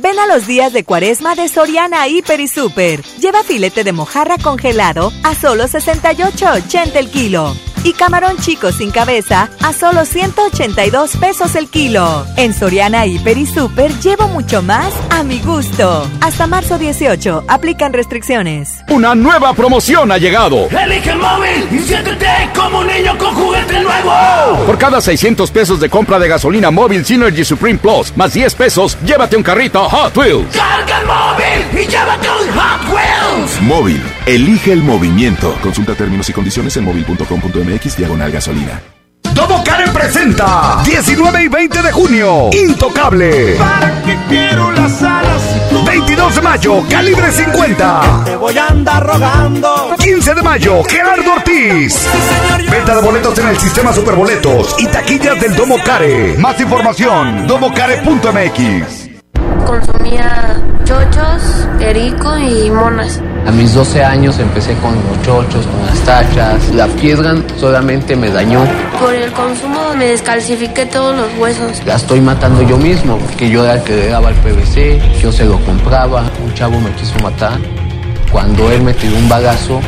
Ven 0.00 0.18
a 0.18 0.26
los 0.26 0.46
días 0.46 0.72
de 0.72 0.82
cuaresma 0.82 1.34
de 1.34 1.46
Soriana 1.46 2.08
Hiper 2.08 2.40
y 2.40 2.48
Super. 2.48 3.02
Lleva 3.18 3.42
filete 3.42 3.84
de 3.84 3.92
mojarra 3.92 4.38
congelado 4.38 5.12
a 5.22 5.34
solo 5.34 5.64
68.80 5.64 6.96
el 6.96 7.10
kilo. 7.10 7.54
Y 7.82 7.94
camarón 7.94 8.36
chico 8.36 8.72
sin 8.72 8.90
cabeza 8.90 9.48
a 9.62 9.72
solo 9.72 10.04
182 10.04 11.16
pesos 11.16 11.54
el 11.54 11.68
kilo. 11.68 12.26
En 12.36 12.52
Soriana 12.52 13.06
Hiper 13.06 13.38
y 13.38 13.46
Super 13.46 13.90
llevo 14.00 14.28
mucho 14.28 14.62
más 14.62 14.92
a 15.10 15.22
mi 15.22 15.38
gusto. 15.40 16.06
Hasta 16.20 16.46
marzo 16.46 16.78
18, 16.78 17.44
aplican 17.48 17.94
restricciones. 17.94 18.82
Una 18.90 19.14
nueva 19.14 19.54
promoción 19.54 20.12
ha 20.12 20.18
llegado. 20.18 20.68
Elige 20.68 21.10
el 21.10 21.18
móvil 21.18 21.68
y 21.70 21.78
siéntete 21.78 22.26
como 22.54 22.80
un 22.80 22.86
niño 22.86 23.16
con 23.16 23.34
juguete 23.34 23.80
nuevo. 23.80 24.12
Por 24.66 24.76
cada 24.76 25.00
600 25.00 25.50
pesos 25.50 25.80
de 25.80 25.88
compra 25.88 26.18
de 26.18 26.28
gasolina 26.28 26.70
móvil 26.70 27.04
Synergy 27.04 27.44
Supreme 27.44 27.78
Plus, 27.78 28.14
más 28.14 28.34
10 28.34 28.54
pesos, 28.56 28.98
llévate 29.06 29.36
un 29.36 29.42
carrito 29.42 29.88
Hot 29.88 30.14
Wheels. 30.16 30.54
Carga 30.54 31.00
el 31.00 31.06
móvil 31.06 31.82
y 31.82 31.86
llévate 31.86 32.28
un 32.28 32.58
Hot 32.58 32.92
Wheels. 32.92 33.49
Móvil, 33.62 34.02
elige 34.26 34.72
el 34.72 34.82
movimiento. 34.82 35.56
Consulta 35.62 35.94
términos 35.94 36.28
y 36.28 36.32
condiciones 36.32 36.76
en 36.76 36.84
móvil.com.mx 36.84 37.96
diagonal 37.96 38.30
gasolina. 38.32 38.80
Domo 39.34 39.62
Karen 39.62 39.92
presenta 39.92 40.82
19 40.84 41.44
y 41.44 41.48
20 41.48 41.82
de 41.82 41.92
junio 41.92 42.50
Intocable 42.52 43.54
¿Para 43.56 44.02
qué 44.02 44.18
quiero 44.28 44.72
las 44.72 45.00
alas? 45.02 45.42
22 45.86 46.34
de 46.34 46.42
mayo 46.42 46.82
Calibre 46.90 47.30
50 47.30 48.22
Te 48.24 48.36
voy 48.36 48.58
a 48.58 48.66
andar 48.66 49.06
rogando. 49.06 49.94
15 49.98 50.34
de 50.34 50.42
mayo 50.42 50.82
Gerardo 50.82 51.34
Ortiz 51.34 52.08
Venta 52.70 52.96
de 52.96 53.02
boletos 53.02 53.38
en 53.38 53.48
el 53.48 53.58
sistema 53.58 53.92
Superboletos 53.92 54.74
y 54.78 54.86
taquillas 54.86 55.40
del 55.40 55.54
Domo 55.54 55.76
Care 55.84 56.36
Más 56.38 56.60
información 56.60 57.46
domocare.mx 57.46 59.10
Consumía 59.64 60.60
chochos, 60.90 61.68
perico 61.78 62.36
y 62.36 62.68
monas. 62.70 63.20
A 63.46 63.52
mis 63.52 63.74
12 63.74 64.04
años 64.04 64.38
empecé 64.38 64.74
con 64.74 64.94
los 64.94 65.22
chochos, 65.22 65.66
con 65.66 65.86
las 65.86 65.98
tachas. 66.00 66.68
La 66.74 66.86
piedra 66.86 67.34
solamente 67.58 68.14
me 68.14 68.30
dañó. 68.30 68.64
Por 69.00 69.14
el 69.14 69.32
consumo 69.32 69.94
me 69.96 70.06
descalcifiqué 70.06 70.86
todos 70.86 71.16
los 71.16 71.38
huesos. 71.38 71.82
La 71.84 71.96
estoy 71.96 72.20
matando 72.20 72.62
yo 72.62 72.76
mismo, 72.76 73.18
porque 73.18 73.50
yo 73.50 73.64
era 73.64 73.74
el 73.74 73.82
que 73.82 73.96
le 73.96 74.08
daba 74.08 74.30
el 74.30 74.36
PVC, 74.36 75.00
yo 75.20 75.32
se 75.32 75.44
lo 75.44 75.58
compraba. 75.64 76.30
Un 76.44 76.54
chavo 76.54 76.78
me 76.80 76.90
quiso 76.92 77.18
matar. 77.20 77.58
Cuando 78.30 78.70
él 78.70 78.82
me 78.82 78.94
tiró 78.94 79.16
un 79.16 79.28
bagazo, 79.28 79.80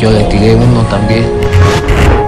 yo 0.00 0.10
le 0.10 0.24
tiré 0.24 0.56
uno 0.56 0.82
también. 0.82 1.24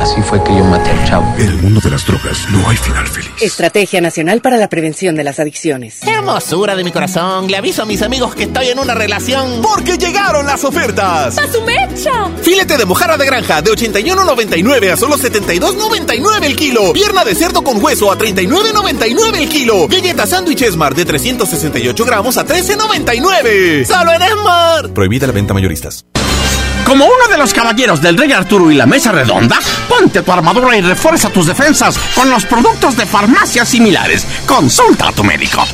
Así 0.07 0.23
fue 0.23 0.41
que 0.45 0.55
yo 0.57 0.63
maté 0.63 0.89
al 0.89 1.05
chavo. 1.05 1.35
En 1.37 1.49
el 1.49 1.57
mundo 1.57 1.81
de 1.81 1.91
las 1.91 2.07
drogas 2.07 2.49
no 2.51 2.69
hay 2.69 2.77
final 2.77 3.09
feliz. 3.09 3.29
Estrategia 3.41 4.01
Nacional 4.01 4.41
para 4.41 4.57
la 4.57 4.69
Prevención 4.69 5.17
de 5.17 5.25
las 5.25 5.41
Adicciones. 5.41 5.99
Hermosura 6.07 6.77
de 6.77 6.85
mi 6.85 6.93
corazón, 6.93 7.49
le 7.49 7.57
aviso 7.57 7.83
a 7.83 7.87
mis 7.87 8.03
amigos 8.03 8.37
que 8.37 8.45
estoy 8.45 8.69
en 8.69 8.79
una 8.79 8.95
relación. 8.95 9.63
Porque 9.63 9.99
llegaron 9.99 10.47
las 10.47 10.63
ofertas. 10.63 11.37
¡A 11.39 11.51
su 11.51 11.61
mecha! 11.63 12.31
Filete 12.41 12.77
de 12.77 12.85
mojarra 12.85 13.17
de 13.17 13.27
granja 13.27 13.61
de 13.63 13.73
81.99 13.73 14.93
a 14.93 14.97
solo 14.97 15.17
72.99 15.17 16.45
el 16.45 16.55
kilo. 16.55 16.93
Pierna 16.93 17.25
de 17.25 17.35
cerdo 17.35 17.65
con 17.65 17.83
hueso 17.83 18.13
a 18.13 18.17
39.99 18.17 19.39
el 19.39 19.49
kilo. 19.49 19.89
Galleta 19.89 20.25
sándwich 20.25 20.63
Esmar 20.63 20.95
de 20.95 21.05
368 21.05 22.05
gramos 22.05 22.39
a 22.39 22.47
13.99. 22.47 23.85
¡Solo 23.85 24.13
en 24.13 24.23
Esmar! 24.23 24.89
Prohibida 24.95 25.27
la 25.27 25.33
venta 25.33 25.53
mayoristas. 25.53 26.07
Como 26.87 27.05
uno 27.05 27.26
de 27.28 27.37
los 27.37 27.53
caballeros 27.53 28.01
del 28.01 28.16
Rey 28.16 28.30
Arturo 28.30 28.70
y 28.70 28.76
la 28.76 28.87
Mesa 28.87 29.11
Redonda, 29.11 29.59
ponte 29.89 30.22
tu 30.22 30.30
armadura 30.30 30.76
y 30.76 30.82
refuerza 30.82 31.30
tus 31.30 31.47
defensas 31.47 31.99
con 32.14 32.30
los 32.30 32.47
productos 32.47 32.97
de 32.97 33.05
farmacias 33.05 33.68
similares. 33.68 34.24
Consulta 34.47 35.09
a 35.09 35.12
tu 35.12 35.24
médico. 35.24 35.64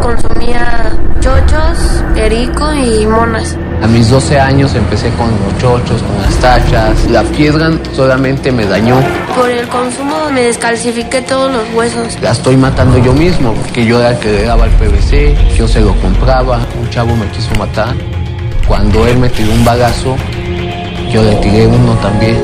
Consumía 0.00 0.92
chochos, 1.20 2.04
perico 2.14 2.72
y 2.72 3.06
monas. 3.06 3.56
A 3.82 3.88
mis 3.88 4.08
12 4.08 4.38
años 4.38 4.74
empecé 4.76 5.10
con 5.14 5.30
los 5.30 5.58
chochos, 5.58 6.00
con 6.00 6.22
las 6.22 6.34
tachas. 6.36 7.10
La 7.10 7.24
piedra 7.24 7.72
solamente 7.96 8.52
me 8.52 8.66
dañó. 8.66 9.02
Por 9.34 9.50
el 9.50 9.66
consumo 9.66 10.30
me 10.30 10.42
descalcifiqué 10.42 11.22
todos 11.22 11.52
los 11.52 11.74
huesos. 11.74 12.18
La 12.22 12.30
estoy 12.30 12.56
matando 12.56 12.98
yo 12.98 13.12
mismo, 13.12 13.52
porque 13.54 13.84
yo 13.84 13.98
era 13.98 14.10
el 14.10 14.18
que 14.20 14.30
le 14.30 14.42
daba 14.44 14.66
el 14.66 14.72
PVC, 14.72 15.56
yo 15.56 15.66
se 15.66 15.80
lo 15.80 15.94
compraba. 16.00 16.60
Un 16.80 16.88
chavo 16.88 17.16
me 17.16 17.26
quiso 17.28 17.52
matar. 17.58 17.94
Cuando 18.70 19.04
él 19.04 19.18
me 19.18 19.28
tiró 19.28 19.50
un 19.50 19.64
bagazo, 19.64 20.16
yo 21.10 21.24
le 21.24 21.34
tiré 21.42 21.66
uno 21.66 21.92
también. 21.94 22.40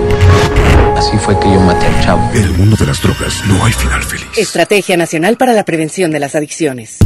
Así 0.97 1.17
fue 1.19 1.39
que 1.39 1.47
yo 1.47 1.61
maté 1.61 1.87
al 1.87 2.05
chavo. 2.05 2.31
En 2.35 2.43
el 2.43 2.51
mundo 2.51 2.75
de 2.75 2.87
las 2.87 3.01
drogas 3.01 3.45
no 3.47 3.65
hay 3.65 3.73
final 3.73 4.03
feliz. 4.03 4.27
Estrategia 4.37 4.97
Nacional 4.97 5.37
para 5.37 5.53
la 5.53 5.65
Prevención 5.65 6.11
de 6.11 6.19
las 6.19 6.35
Adicciones. 6.35 6.97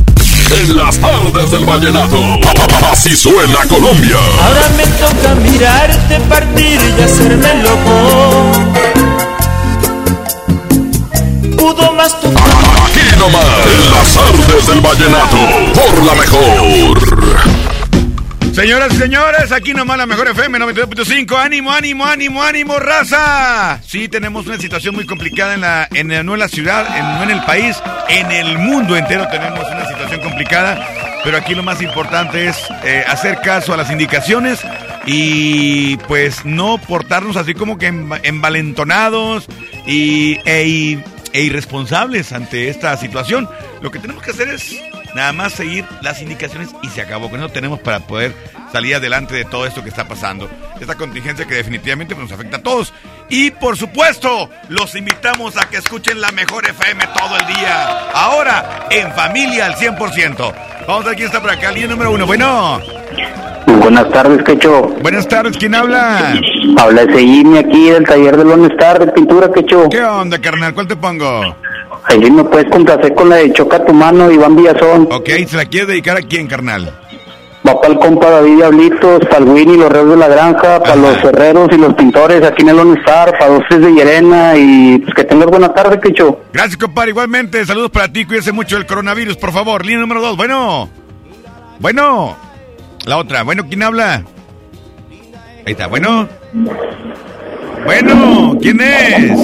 En 0.58 0.74
las 0.74 0.96
tardes 0.96 1.50
del 1.50 1.66
vallenato. 1.66 2.16
Así 2.90 3.14
suena 3.14 3.58
Colombia. 3.68 4.16
Ahora 4.42 4.68
me 4.74 4.86
toca 4.86 5.34
mirarte 5.34 6.20
partir 6.20 6.80
y 6.98 7.02
hacerme 7.02 7.62
loco. 7.62 8.52
Pudo 11.58 11.92
más 11.92 12.18
tu 12.22 12.28
Aquí 12.28 13.18
nomás. 13.18 13.44
En 13.66 13.90
las 13.90 14.16
artes 14.16 14.66
del 14.66 14.80
vallenato. 14.80 15.36
Por 15.74 16.04
la 16.06 16.14
mejor. 16.14 17.09
Señoras 18.52 18.92
y 18.92 18.96
señores, 18.96 19.52
aquí 19.52 19.72
nomás 19.72 19.96
la 19.96 20.06
mejor 20.06 20.28
FM 20.28 20.58
92.5. 20.58 21.36
Ánimo, 21.38 21.72
ánimo, 21.72 22.04
ánimo, 22.04 22.42
ánimo, 22.42 22.78
raza. 22.78 23.80
Sí, 23.86 24.08
tenemos 24.08 24.46
una 24.46 24.58
situación 24.58 24.94
muy 24.94 25.06
complicada 25.06 25.54
en 25.54 25.60
la, 25.60 25.88
en, 25.94 26.08
no 26.26 26.34
en 26.34 26.40
la 26.40 26.48
ciudad, 26.48 26.84
en, 26.96 27.04
no 27.14 27.22
en 27.22 27.30
el 27.30 27.42
país, 27.44 27.76
en 28.08 28.30
el 28.32 28.58
mundo 28.58 28.96
entero 28.96 29.26
tenemos 29.30 29.60
una 29.70 29.86
situación 29.86 30.20
complicada. 30.20 30.86
Pero 31.24 31.36
aquí 31.36 31.54
lo 31.54 31.62
más 31.62 31.80
importante 31.80 32.48
es 32.48 32.56
eh, 32.84 33.04
hacer 33.06 33.40
caso 33.40 33.72
a 33.72 33.76
las 33.76 33.90
indicaciones 33.90 34.60
y 35.06 35.96
pues 36.08 36.44
no 36.44 36.78
portarnos 36.78 37.36
así 37.36 37.54
como 37.54 37.78
que 37.78 37.90
enva- 37.92 38.20
envalentonados 38.22 39.46
y, 39.86 40.38
e, 40.44 40.98
e 41.32 41.40
irresponsables 41.42 42.32
ante 42.32 42.68
esta 42.68 42.96
situación. 42.96 43.48
Lo 43.80 43.90
que 43.90 43.98
tenemos 44.00 44.22
que 44.22 44.30
hacer 44.32 44.48
es 44.48 44.76
nada 45.14 45.32
más 45.32 45.52
seguir 45.52 45.84
las 46.02 46.20
indicaciones 46.22 46.70
y 46.82 46.88
se 46.88 47.00
acabó. 47.00 47.30
Con 47.30 47.40
eso 47.40 47.48
tenemos 47.48 47.80
para 47.80 48.00
poder 48.00 48.34
salir 48.72 48.94
adelante 48.94 49.34
de 49.34 49.44
todo 49.44 49.66
esto 49.66 49.82
que 49.82 49.88
está 49.88 50.06
pasando. 50.06 50.48
Esta 50.80 50.94
contingencia 50.94 51.46
que 51.46 51.54
definitivamente 51.54 52.14
pues, 52.14 52.28
nos 52.28 52.38
afecta 52.38 52.58
a 52.58 52.62
todos. 52.62 52.92
Y 53.28 53.50
por 53.50 53.76
supuesto, 53.76 54.50
los 54.68 54.94
invitamos 54.94 55.56
a 55.56 55.68
que 55.68 55.78
escuchen 55.78 56.20
la 56.20 56.32
mejor 56.32 56.68
FM 56.68 57.04
todo 57.18 57.36
el 57.36 57.46
día. 57.46 58.10
Ahora, 58.12 58.86
en 58.90 59.12
familia 59.12 59.66
al 59.66 59.74
100%. 59.74 60.54
Vamos 60.86 61.04
a 61.04 61.08
ver 61.08 61.16
quién 61.16 61.26
está 61.26 61.40
por 61.40 61.50
acá. 61.50 61.70
Línea 61.70 61.90
número 61.90 62.12
uno. 62.12 62.26
Bueno. 62.26 62.80
Buenas 63.66 64.10
tardes, 64.10 64.42
Quecho. 64.42 64.88
Buenas 65.00 65.26
tardes, 65.28 65.56
¿quién 65.56 65.74
habla? 65.74 66.34
Habla 66.76 67.02
ese 67.02 67.18
Jimmy 67.20 67.58
aquí 67.58 67.90
del 67.90 68.04
taller 68.04 68.36
de 68.36 68.44
Lone 68.44 68.66
Star 68.68 68.98
de 68.98 69.12
pintura, 69.12 69.50
Quecho. 69.52 69.88
¿Qué 69.88 70.02
onda, 70.02 70.38
carnal? 70.38 70.74
¿Cuál 70.74 70.86
te 70.86 70.96
pongo? 70.96 71.56
Ahí 72.04 72.30
me 72.30 72.44
puedes 72.44 72.70
complacer 72.70 73.14
con 73.14 73.28
la 73.28 73.36
de 73.36 73.52
Choca 73.52 73.84
tu 73.84 73.92
mano, 73.92 74.30
Iván 74.30 74.56
Villazón. 74.56 75.08
Ok, 75.10 75.28
¿se 75.46 75.56
la 75.56 75.64
quieres 75.64 75.88
dedicar 75.88 76.16
a 76.16 76.22
quién, 76.22 76.46
carnal? 76.46 76.92
Va 77.66 77.78
para 77.78 77.92
el 77.92 77.98
compa 77.98 78.30
David 78.30 78.56
Diablitos, 78.56 79.20
para 79.26 79.38
el 79.38 79.44
Winnie, 79.44 79.76
los 79.76 79.92
Reos 79.92 80.08
de 80.10 80.16
la 80.16 80.28
Granja, 80.28 80.80
para 80.80 80.96
los 80.96 81.22
herreros 81.22 81.68
y 81.72 81.76
los 81.76 81.92
pintores 81.92 82.42
aquí 82.42 82.62
en 82.62 82.70
el 82.70 82.76
Lone 82.76 82.98
Star, 83.00 83.32
para 83.32 83.48
dos 83.52 83.62
tres 83.68 83.82
de 83.82 83.90
Llerena 83.90 84.56
y 84.56 84.98
pues 84.98 85.14
que 85.14 85.24
tengas 85.24 85.48
buena 85.48 85.72
tarde, 85.74 86.00
Quecho. 86.00 86.40
Gracias, 86.54 86.78
compadre. 86.78 87.10
Igualmente, 87.10 87.64
saludos 87.66 87.90
para 87.90 88.10
ti. 88.10 88.24
Cuídese 88.24 88.52
mucho 88.52 88.76
del 88.76 88.86
coronavirus, 88.86 89.36
por 89.36 89.52
favor. 89.52 89.84
Línea 89.84 90.00
número 90.00 90.22
dos. 90.22 90.36
Bueno. 90.38 90.88
Bueno. 91.80 92.36
La 93.04 93.18
otra. 93.18 93.42
Bueno, 93.42 93.66
¿quién 93.68 93.82
habla? 93.82 94.24
Ahí 95.66 95.72
está. 95.72 95.86
Bueno. 95.86 96.28
Bueno, 97.84 98.56
¿quién 98.60 98.80
es? 98.80 99.38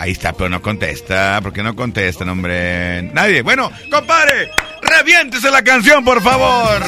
Ahí 0.00 0.12
está, 0.12 0.32
pero 0.32 0.48
no 0.48 0.62
contesta. 0.62 1.40
¿Por 1.42 1.52
qué 1.52 1.62
no 1.62 1.76
contesta, 1.76 2.24
hombre? 2.24 3.02
Nadie. 3.12 3.42
Bueno, 3.42 3.70
compadre, 3.90 4.50
reviéntese 4.80 5.50
la 5.50 5.62
canción, 5.62 6.02
por 6.02 6.22
favor. 6.22 6.82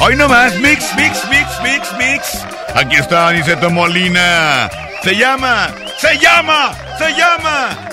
Hoy 0.00 0.16
nomás, 0.16 0.56
mix, 0.56 0.92
mix, 0.96 1.22
mix, 1.30 1.46
mix, 1.62 1.92
mix. 1.96 2.44
Aquí 2.74 2.96
está 2.96 3.28
Aniceto 3.28 3.70
Molina. 3.70 4.68
Se 5.04 5.14
llama, 5.14 5.68
se 5.98 6.18
llama, 6.18 6.72
se 6.98 7.12
llama. 7.12 7.90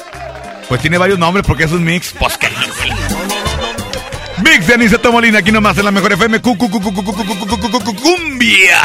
Pues 0.67 0.81
tiene 0.81 0.97
varios 0.97 1.19
nombres 1.19 1.45
porque 1.45 1.65
es 1.65 1.71
un 1.71 1.83
mix. 1.83 2.15
Pues 2.17 2.35
qué 2.35 2.49
Mix 4.43 4.65
de 4.65 4.73
Aniceto 4.73 5.11
Molina, 5.11 5.39
aquí 5.39 5.51
nomás 5.51 5.77
en 5.77 5.85
la 5.85 5.91
mejor 5.91 6.11
FM. 6.11 6.41
Cumbia 6.41 8.81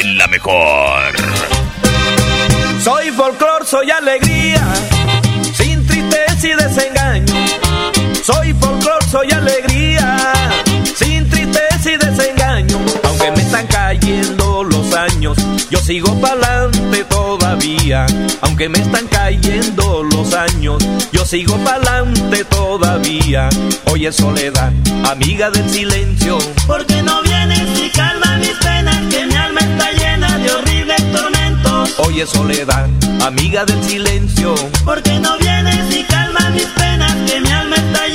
en 0.00 0.16
la 0.16 0.28
mejor. 0.28 1.61
Soy 2.82 3.12
folclor, 3.12 3.64
soy 3.64 3.92
alegría, 3.92 4.60
sin 5.54 5.86
tristeza 5.86 6.48
y 6.48 6.54
desengaño. 6.54 7.34
Soy 8.24 8.52
folclor, 8.54 9.04
soy 9.08 9.30
alegría, 9.30 10.16
sin 10.96 11.28
tristeza 11.30 11.92
y 11.92 11.96
desengaño. 11.96 12.80
Aunque 13.04 13.30
me 13.30 13.42
están 13.42 13.68
cayendo 13.68 14.64
los 14.64 14.92
años, 14.94 15.38
yo 15.70 15.78
sigo 15.78 16.20
pa'lante 16.20 17.04
todavía. 17.04 18.04
Aunque 18.40 18.68
me 18.68 18.80
están 18.80 19.06
cayendo 19.06 20.02
los 20.02 20.34
años, 20.34 20.84
yo 21.12 21.24
sigo 21.24 21.56
pa'lante 21.58 22.44
todavía. 22.46 23.48
Oye 23.92 24.10
soledad, 24.10 24.72
amiga 25.08 25.52
del 25.52 25.70
silencio. 25.70 26.36
Porque 26.66 27.00
no 27.00 27.22
vienes 27.22 27.78
y 27.78 27.90
calma 27.90 28.38
mis 28.38 28.56
penas, 28.58 28.98
que 29.08 29.24
mi 29.24 29.36
alma 29.36 29.60
está 29.60 29.92
Oye 31.98 32.26
soledad, 32.26 32.88
amiga 33.22 33.64
del 33.64 33.82
silencio. 33.84 34.54
Porque 34.84 35.18
no 35.18 35.36
vienes 35.38 35.96
y 35.96 36.02
calma 36.04 36.50
mis 36.50 36.64
penas, 36.64 37.14
que 37.30 37.40
mi 37.40 37.50
alma 37.50 37.76
está 37.76 38.08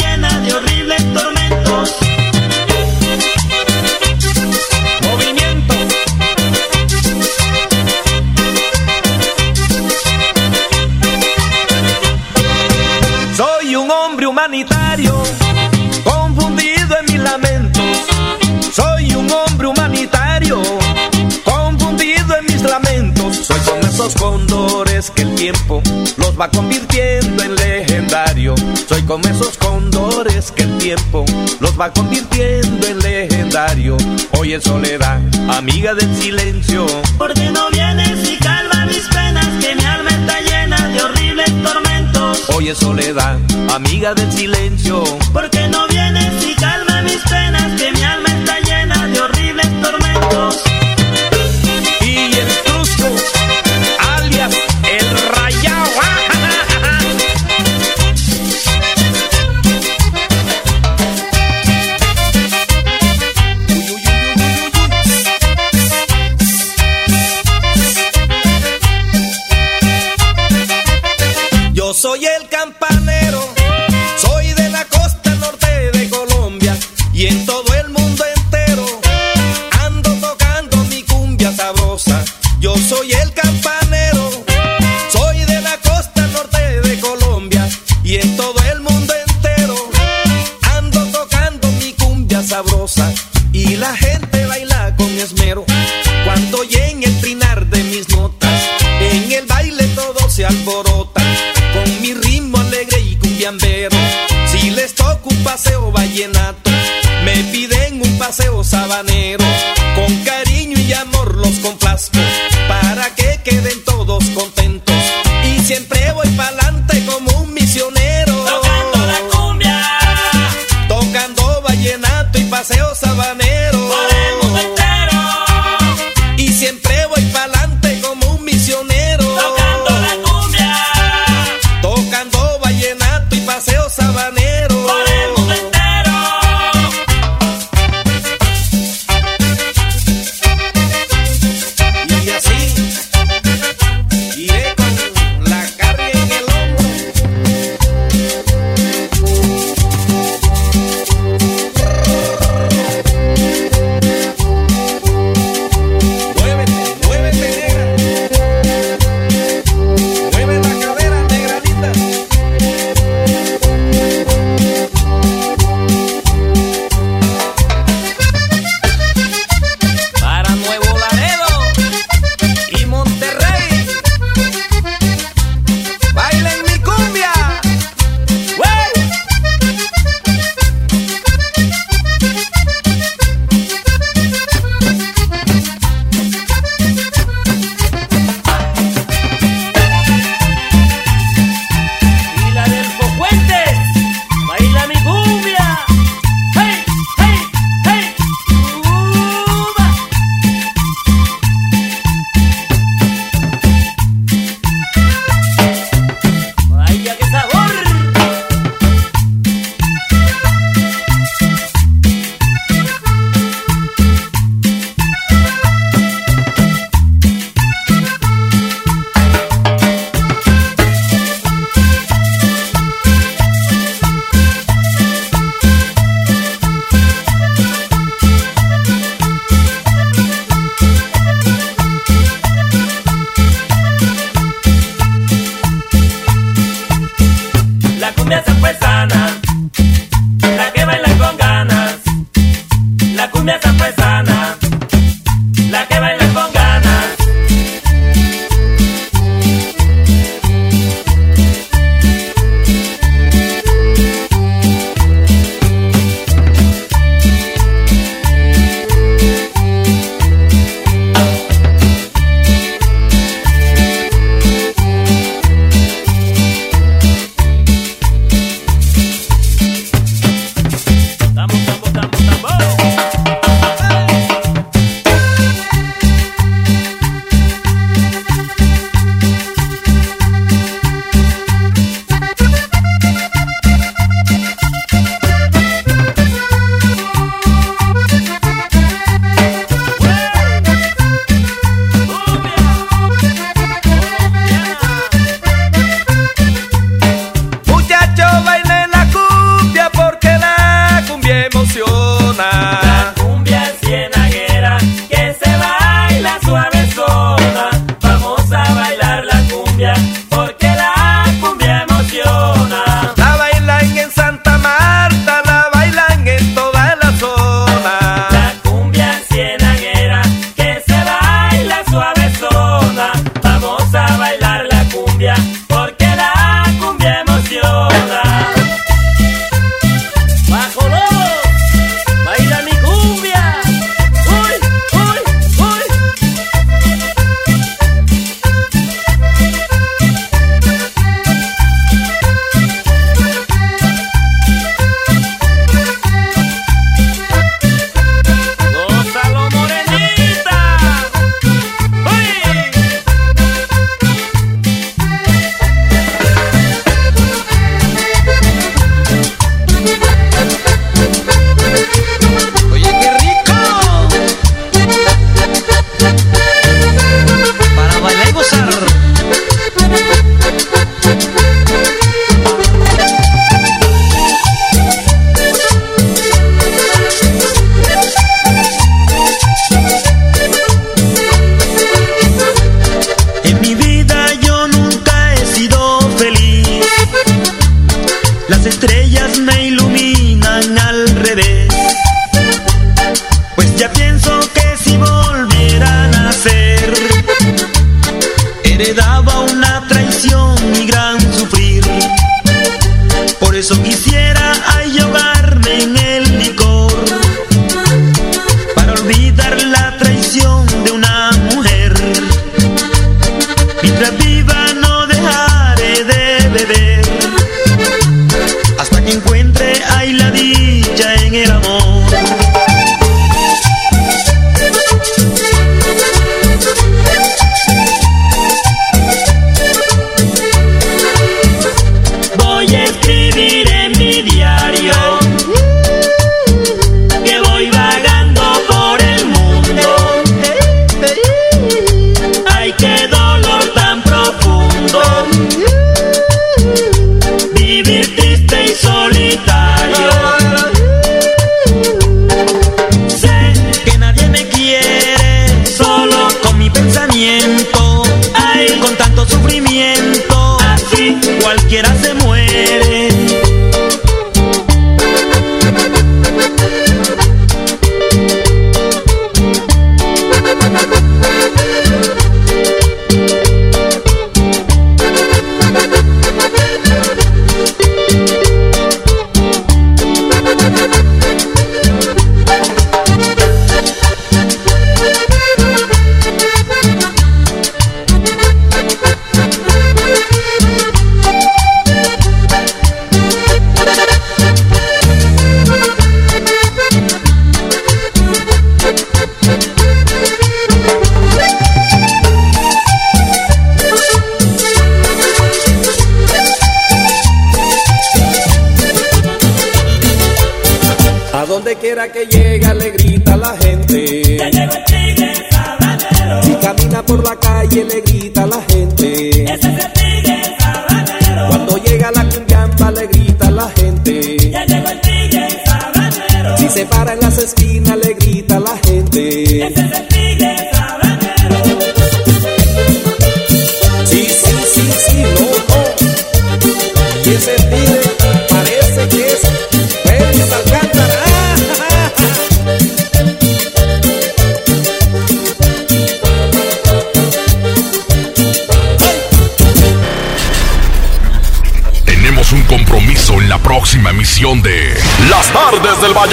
Esos 24.07 24.21
cóndores 24.21 25.11
que 25.11 25.23
el 25.23 25.35
tiempo 25.35 25.83
los 26.15 26.39
va 26.39 26.49
convirtiendo 26.49 27.43
en 27.43 27.55
legendario. 27.55 28.55
Soy 28.87 29.01
como 29.01 29.27
esos 29.27 29.57
cóndores 29.57 30.53
que 30.53 30.63
el 30.63 30.77
tiempo 30.77 31.25
los 31.59 31.77
va 31.77 31.91
convirtiendo 31.91 32.87
en 32.87 32.99
legendario. 32.99 33.97
Oye 34.39 34.61
soledad, 34.61 35.19
amiga 35.49 35.93
del 35.93 36.15
silencio. 36.15 36.85
Porque 37.17 37.51
no 37.51 37.69
vienes 37.69 38.31
y 38.31 38.37
calma 38.37 38.85
mis 38.85 39.05
penas, 39.09 39.49
que 39.59 39.75
mi 39.75 39.83
alma 39.83 40.09
está 40.09 40.39
llena 40.39 40.87
de 40.87 41.03
horribles 41.03 41.51
tormentos. 41.61 42.49
Oye 42.55 42.75
soledad, 42.75 43.37
amiga 43.75 44.13
del 44.13 44.31
silencio. 44.31 45.03
Porque 45.33 45.67
no 45.67 45.85
vienes 45.89 46.47
y 46.47 46.55
calma 46.55 47.01
mis 47.01 47.21
penas, 47.29 47.81
que 47.81 47.91
mi 47.91 47.96